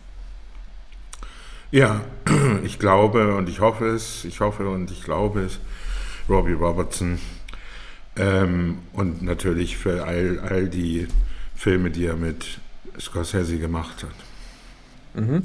[1.72, 2.02] Ja,
[2.64, 5.58] ich glaube und ich hoffe es, ich hoffe und ich glaube es,
[6.28, 7.18] Robbie Robertson
[8.16, 11.08] ähm, und natürlich für all, all die
[11.56, 12.60] Filme, die er mit
[13.00, 15.20] Scorsese gemacht hat.
[15.20, 15.42] Mhm.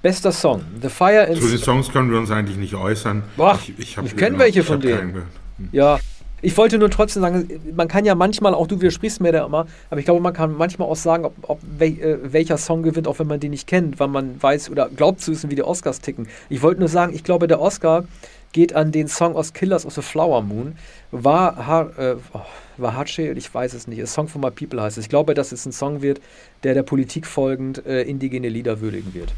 [0.00, 1.38] Bester Song, The Fire in...
[1.38, 3.24] Zu den Songs können wir uns eigentlich nicht äußern.
[3.36, 5.26] Boah, ich, ich, ich kenne welche von denen.
[5.58, 5.68] Hm.
[5.72, 5.98] Ja,
[6.40, 9.66] ich wollte nur trotzdem sagen, man kann ja manchmal, auch du widersprichst mir da immer,
[9.90, 13.08] aber ich glaube, man kann manchmal auch sagen, ob, ob wel, äh, welcher Song gewinnt,
[13.08, 15.64] auch wenn man den nicht kennt, weil man weiß oder glaubt zu wissen, wie die
[15.64, 16.28] Oscars ticken.
[16.48, 18.04] Ich wollte nur sagen, ich glaube, der Oscar
[18.52, 20.76] geht an den Song aus Killers of the Flower Moon.
[21.10, 22.40] War, ha, äh, oh,
[22.76, 25.04] Wahache, ich weiß es nicht, A Song for My People heißt es.
[25.04, 26.20] Ich glaube, dass es ein Song wird,
[26.62, 29.32] der der Politik folgend äh, indigene Lieder würdigen wird.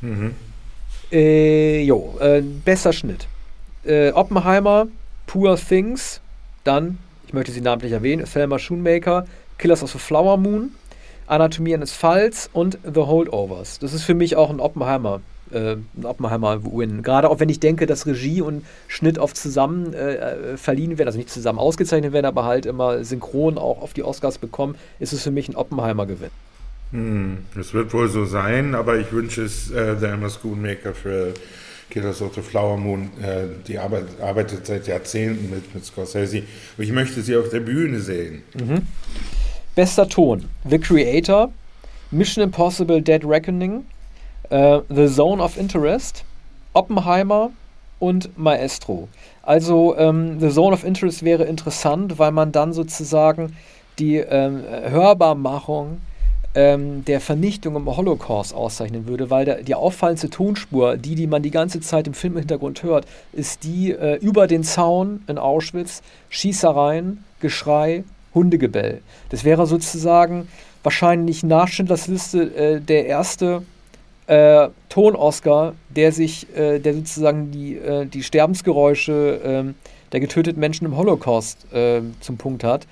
[0.00, 0.34] Mhm.
[1.10, 3.26] Äh, jo, äh, besser Schnitt.
[3.84, 4.88] Äh, Oppenheimer,
[5.26, 6.20] Poor Things,
[6.66, 9.26] dann, ich möchte sie namentlich erwähnen, Thelma Schoonmaker,
[9.58, 10.72] Killers of the Flower Moon,
[11.26, 13.78] Anatomie eines Falls und The Holdovers.
[13.78, 15.20] Das ist für mich auch ein Oppenheimer
[15.52, 17.02] äh, Oppenheimer Win.
[17.02, 21.08] Gerade auch wenn ich denke, dass Regie und Schnitt oft zusammen äh, äh, verliehen werden,
[21.08, 25.12] also nicht zusammen ausgezeichnet werden, aber halt immer synchron auch auf die Oscars bekommen, ist
[25.12, 26.30] es für mich ein Oppenheimer Gewinn.
[26.92, 31.34] Hm, es wird wohl so sein, aber ich wünsche es äh, der Emma Schoonmaker für
[31.90, 33.10] Killers of the Flower Moon.
[33.22, 36.42] Äh, die arbeitet, arbeitet, seit Jahrzehnten mit, mit Scorsese.
[36.76, 38.42] Und ich möchte sie auf der Bühne sehen.
[38.54, 38.82] Mhm.
[39.74, 41.52] Bester Ton: The Creator,
[42.10, 43.84] Mission Impossible Dead Reckoning,
[44.50, 46.24] äh, The Zone of Interest,
[46.72, 47.50] Oppenheimer
[47.98, 49.08] und Maestro.
[49.42, 53.56] Also ähm, The Zone of Interest wäre interessant, weil man dann sozusagen
[53.98, 56.00] die ähm, Hörbarmachung
[56.56, 61.42] ähm, der Vernichtung im Holocaust auszeichnen würde, weil der, die auffallendste Tonspur, die, die man
[61.42, 65.36] die ganze Zeit im Film im Hintergrund hört, ist die äh, über den Zaun in
[65.36, 68.04] Auschwitz, Schießereien, Geschrei,
[68.34, 69.02] Hundegebell.
[69.28, 70.48] Das wäre sozusagen
[70.82, 73.62] wahrscheinlich nach Schindlers Liste äh, der erste
[74.26, 79.74] äh, Ton-Oscar, der sich, äh, der sozusagen die, äh, die Sterbensgeräusche ähm,
[80.12, 82.86] der getöteten Menschen im Holocaust äh, zum Punkt hat.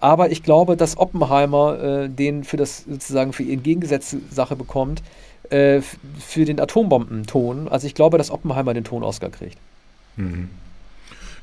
[0.00, 5.02] Aber ich glaube, dass Oppenheimer äh, den für das sozusagen für die entgegengesetzte Sache bekommt,
[5.50, 5.82] äh,
[6.18, 7.68] für den Atombombenton.
[7.68, 9.58] Also ich glaube, dass Oppenheimer den Ton-Oscar kriegt.
[10.16, 10.48] Mhm.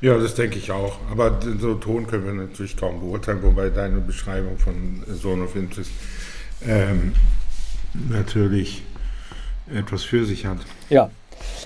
[0.00, 0.98] Ja, das denke ich auch.
[1.10, 5.90] Aber so Ton können wir natürlich kaum beurteilen, wobei deine Beschreibung von Zone of Interest
[6.66, 7.12] ähm,
[8.08, 8.82] natürlich
[9.74, 10.58] etwas für sich hat.
[10.88, 11.10] Ja.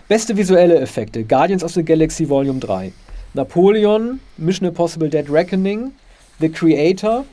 [0.09, 2.93] Beste visuelle Effekte: Guardians of the Galaxy Volume 3,
[3.35, 5.93] Napoleon, Mission Impossible Dead Reckoning,
[6.43, 7.25] The Creator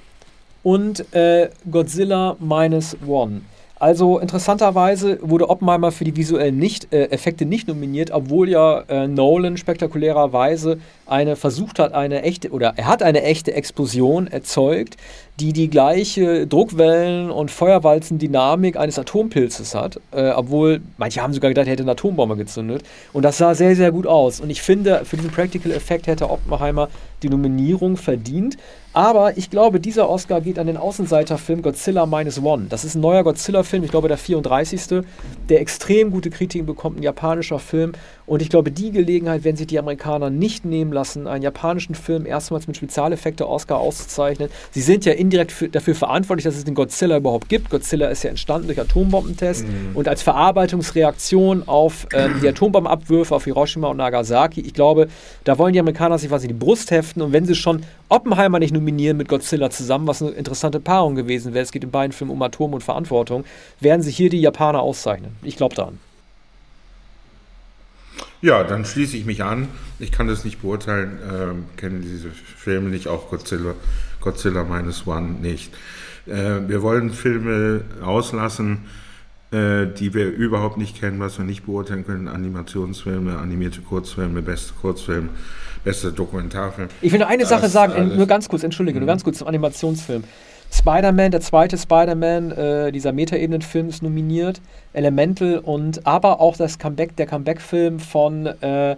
[0.63, 3.41] und äh, Godzilla Minus One.
[3.79, 9.07] Also interessanterweise wurde Oppenheimer für die visuellen nicht, äh, Effekte nicht nominiert, obwohl ja äh,
[9.07, 14.97] Nolan spektakulärerweise eine versucht hat, eine echte, oder er hat eine echte Explosion erzeugt,
[15.39, 21.67] die die gleiche Druckwellen- und Feuerwalzen-Dynamik eines Atompilzes hat, äh, obwohl manche haben sogar gedacht,
[21.67, 22.83] er hätte eine Atombombe gezündet.
[23.13, 24.41] Und das sah sehr, sehr gut aus.
[24.41, 26.89] Und ich finde, für diesen Practical Effekt hätte Oppenheimer
[27.23, 28.57] die Nominierung verdient.
[28.93, 32.65] Aber ich glaube, dieser Oscar geht an den Außenseiterfilm Godzilla Minus One.
[32.69, 35.03] Das ist ein neuer Godzilla-Film, ich glaube der 34.
[35.47, 37.91] Der extrem gute Kritiken bekommt, ein japanischer Film.
[38.25, 42.27] Und ich glaube, die Gelegenheit werden sich die Amerikaner nicht nehmen lassen, einen japanischen Film
[42.27, 44.49] erstmals mit Spezialeffekte Oscar auszuzeichnen.
[44.71, 47.71] Sie sind ja indirekt für, dafür verantwortlich, dass es den Godzilla überhaupt gibt.
[47.71, 49.95] Godzilla ist ja entstanden durch Atombombentests mhm.
[49.95, 54.61] und als Verarbeitungsreaktion auf ähm, die Atombombenabwürfe auf Hiroshima und Nagasaki.
[54.61, 55.07] Ich glaube,
[55.43, 58.73] da wollen die Amerikaner sich quasi die Brust heften und wenn sie schon Oppenheimer nicht
[58.79, 62.31] nominieren mit Godzilla zusammen, was eine interessante Paarung gewesen wäre, es geht in beiden Filmen
[62.31, 63.45] um Atom und Verantwortung,
[63.79, 65.31] werden sich hier die Japaner auszeichnen.
[65.43, 65.99] Ich glaube daran.
[68.41, 69.67] Ja, dann schließe ich mich an.
[69.99, 73.73] Ich kann das nicht beurteilen, äh, kenne diese Filme nicht, auch Godzilla,
[74.21, 75.73] Godzilla Minus One nicht.
[76.25, 78.85] Äh, wir wollen Filme auslassen,
[79.51, 82.29] äh, die wir überhaupt nicht kennen, was wir nicht beurteilen können.
[82.29, 85.29] Animationsfilme, animierte Kurzfilme, beste Kurzfilm,
[85.83, 86.89] beste Dokumentarfilm.
[87.01, 89.05] Ich will nur eine das Sache sagen, nur ganz kurz, entschuldige, mhm.
[89.05, 90.23] nur ganz kurz zum Animationsfilm.
[90.71, 94.61] Spider-Man, der zweite Spider-Man, äh, dieser Metaebenen-Film ist nominiert,
[94.93, 98.95] Elemental und aber auch das Comeback, der Comeback-Film von äh,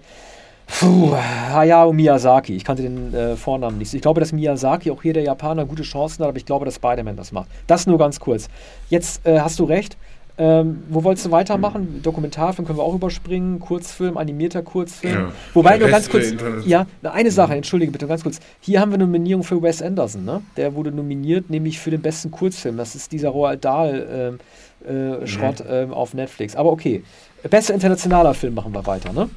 [0.79, 1.15] Puh,
[1.51, 2.55] Hayao Miyazaki.
[2.55, 3.93] Ich kannte den äh, Vornamen nicht.
[3.93, 6.75] Ich glaube, dass Miyazaki, auch hier der Japaner, gute Chancen hat, aber ich glaube, dass
[6.75, 7.49] Spider-Man das macht.
[7.67, 8.47] Das nur ganz kurz.
[8.89, 9.97] Jetzt äh, hast du recht.
[10.43, 11.97] Ähm, wo wolltest du weitermachen?
[11.97, 12.01] Mhm.
[12.01, 15.13] Dokumentarfilm können wir auch überspringen, Kurzfilm, animierter Kurzfilm.
[15.13, 15.31] Ja.
[15.53, 16.33] Wobei nur ganz kurz,
[16.65, 18.39] ja, eine Sache, entschuldige bitte ganz kurz.
[18.59, 20.41] Hier haben wir eine Nominierung für Wes Anderson, ne?
[20.57, 22.75] Der wurde nominiert, nämlich für den besten Kurzfilm.
[22.75, 24.39] Das ist dieser Roald Dahl
[24.83, 25.91] äh, äh, Schrott mhm.
[25.91, 26.55] äh, auf Netflix.
[26.55, 27.03] Aber okay.
[27.47, 29.29] Bester internationaler Film machen wir weiter, ne?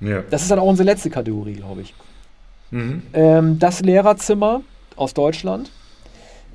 [0.00, 0.24] Ja.
[0.30, 1.94] Das ist dann auch unsere letzte Kategorie, glaube ich.
[2.72, 3.02] Mhm.
[3.12, 4.62] Ähm, das Lehrerzimmer
[4.96, 5.70] aus Deutschland.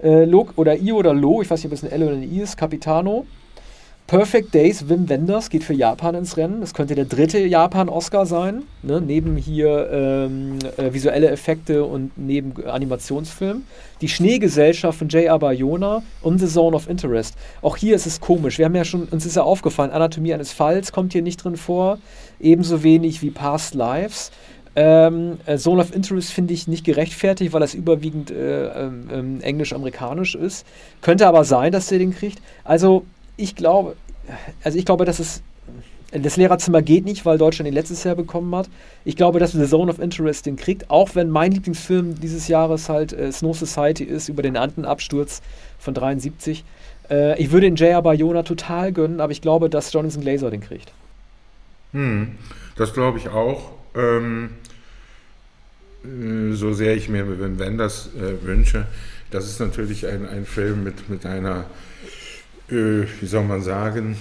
[0.02, 2.24] Äh, Lo oder I oder Lo, ich weiß nicht, ob es ein L oder ein
[2.24, 3.26] I ist, Capitano.
[4.14, 6.62] Perfect Days, Wim Wenders geht für Japan ins Rennen.
[6.62, 8.62] Das könnte der dritte Japan-Oscar sein.
[8.84, 9.02] Ne?
[9.02, 13.64] Neben hier ähm, äh, visuelle Effekte und neben Animationsfilm.
[14.02, 15.30] Die Schneegesellschaft von J.
[15.30, 17.34] Abayona und The Zone of Interest.
[17.64, 18.60] Auch hier ist es komisch.
[18.60, 21.58] Wir haben ja schon, uns ist ja aufgefallen, Anatomie eines Falls kommt hier nicht drin
[21.58, 21.98] vor.
[22.40, 24.30] Ebenso wenig wie Past Lives.
[24.76, 30.36] Ähm, äh, Zone of Interest finde ich nicht gerechtfertigt, weil das überwiegend äh, ähm, englisch-amerikanisch
[30.36, 30.68] ist.
[31.02, 32.44] Könnte aber sein, dass der den kriegt.
[32.64, 33.06] Also
[33.38, 33.96] ich glaube,
[34.64, 35.42] also ich glaube, dass es
[36.12, 38.70] das Lehrerzimmer geht nicht, weil Deutschland den letztes Jahr bekommen hat.
[39.04, 42.88] Ich glaube, dass The Zone of Interest den kriegt, auch wenn mein Lieblingsfilm dieses Jahres
[42.88, 45.42] halt äh, Snow Society ist über den Andenabsturz
[45.80, 46.64] von 73.
[47.10, 48.02] Äh, ich würde den J.R.
[48.04, 50.92] Bayona total gönnen, aber ich glaube, dass Jonathan Glazer den kriegt.
[51.94, 52.36] Hm,
[52.76, 53.72] das glaube ich auch.
[53.96, 54.52] Ähm,
[56.04, 58.86] äh, so sehr ich mir Wim Wenders äh, wünsche,
[59.32, 61.66] das ist natürlich ein, ein Film mit, mit einer
[62.70, 64.16] wie soll man sagen,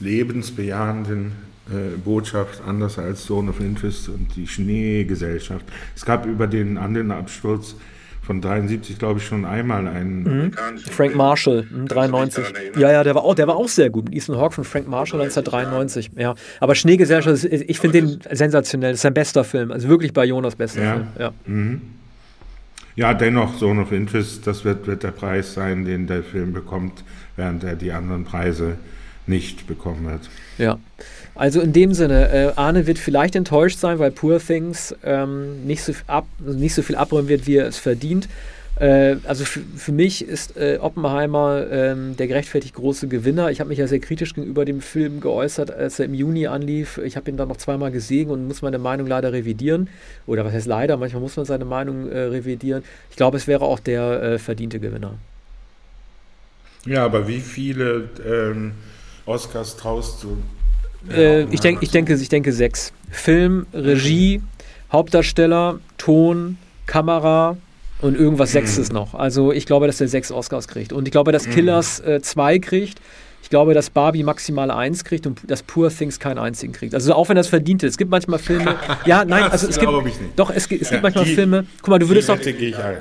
[0.00, 1.32] lebensbejahenden
[1.70, 5.64] äh, Botschaft, anders als Zone of Interest und die Schneegesellschaft.
[5.94, 7.76] Es gab über den anderen Absturz
[8.22, 10.22] von 73, glaube ich, schon einmal einen.
[10.22, 10.52] Mhm.
[10.90, 12.44] Frank Marshall, 93.
[12.76, 14.12] Ja, ja, der war auch, der war auch sehr gut.
[14.12, 16.10] Ethan Hawke von Frank Marshall 1993.
[16.16, 18.92] Ja, aber Schneegesellschaft, ich finde den sensationell.
[18.92, 19.72] Das ist sein bester Film.
[19.72, 20.92] Also wirklich bei Jonas bester ja.
[20.94, 21.06] Film.
[21.18, 21.32] Ja.
[21.46, 21.80] Mhm.
[23.00, 27.02] Ja, dennoch, Zone of Interest, das wird, wird der Preis sein, den der Film bekommt,
[27.34, 28.76] während er die anderen Preise
[29.26, 30.28] nicht bekommen wird.
[30.58, 30.78] Ja,
[31.34, 35.82] also in dem Sinne, äh, Arne wird vielleicht enttäuscht sein, weil Poor Things ähm, nicht,
[35.82, 38.28] so ab, nicht so viel abräumen wird, wie er es verdient.
[38.76, 43.50] Äh, also für mich ist äh, Oppenheimer ähm, der gerechtfertigt große Gewinner.
[43.50, 46.98] Ich habe mich ja sehr kritisch gegenüber dem Film geäußert, als er im Juni anlief.
[46.98, 49.88] Ich habe ihn dann noch zweimal gesehen und muss meine Meinung leider revidieren.
[50.26, 50.96] Oder was heißt leider?
[50.96, 52.82] Manchmal muss man seine Meinung äh, revidieren.
[53.10, 55.14] Ich glaube, es wäre auch der äh, verdiente Gewinner.
[56.86, 58.72] Ja, aber wie viele ähm,
[59.26, 60.38] Oscars traust du?
[61.12, 62.92] Äh, ich, denk, ich, denke, ich denke sechs.
[63.10, 64.40] Film, Regie,
[64.92, 66.56] Hauptdarsteller, Ton,
[66.86, 67.56] Kamera,
[68.00, 68.96] und irgendwas Sechstes mhm.
[68.96, 69.14] noch.
[69.14, 70.92] Also ich glaube, dass er sechs Oscars kriegt.
[70.92, 71.52] Und ich glaube, dass mhm.
[71.52, 73.00] Killers äh, zwei kriegt.
[73.50, 76.94] Ich glaube, dass Barbie maximal eins kriegt und dass Poor Things keinen einzigen kriegt.
[76.94, 77.90] Also auch wenn das verdient ist.
[77.90, 78.76] Es gibt manchmal Filme.
[79.06, 79.90] ja, nein, also es gibt.
[80.36, 81.66] Doch, es, es ja, gibt manchmal die, Filme.
[81.82, 82.38] Guck mal, du würdest doch.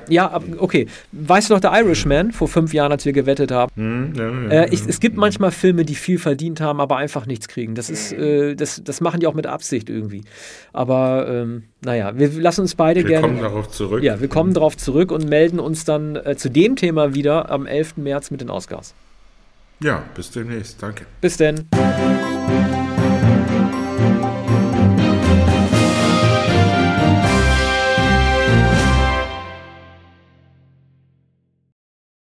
[0.09, 0.87] Ja, okay.
[1.11, 3.71] Weißt du noch, der Irishman vor fünf Jahren, als wir gewettet haben?
[3.75, 7.27] Mhm, ja, ja, äh, ich, es gibt manchmal Filme, die viel verdient haben, aber einfach
[7.27, 7.75] nichts kriegen.
[7.75, 10.23] Das ist, äh, das, das machen die auch mit Absicht irgendwie.
[10.73, 13.27] Aber ähm, naja, wir lassen uns beide wir gerne.
[13.27, 14.01] Wir kommen darauf zurück.
[14.01, 17.67] Ja, wir kommen darauf zurück und melden uns dann äh, zu dem Thema wieder am
[17.67, 17.97] 11.
[17.97, 18.95] März mit den Oscars.
[19.81, 20.81] Ja, bis demnächst.
[20.81, 21.05] Danke.
[21.21, 21.69] Bis denn.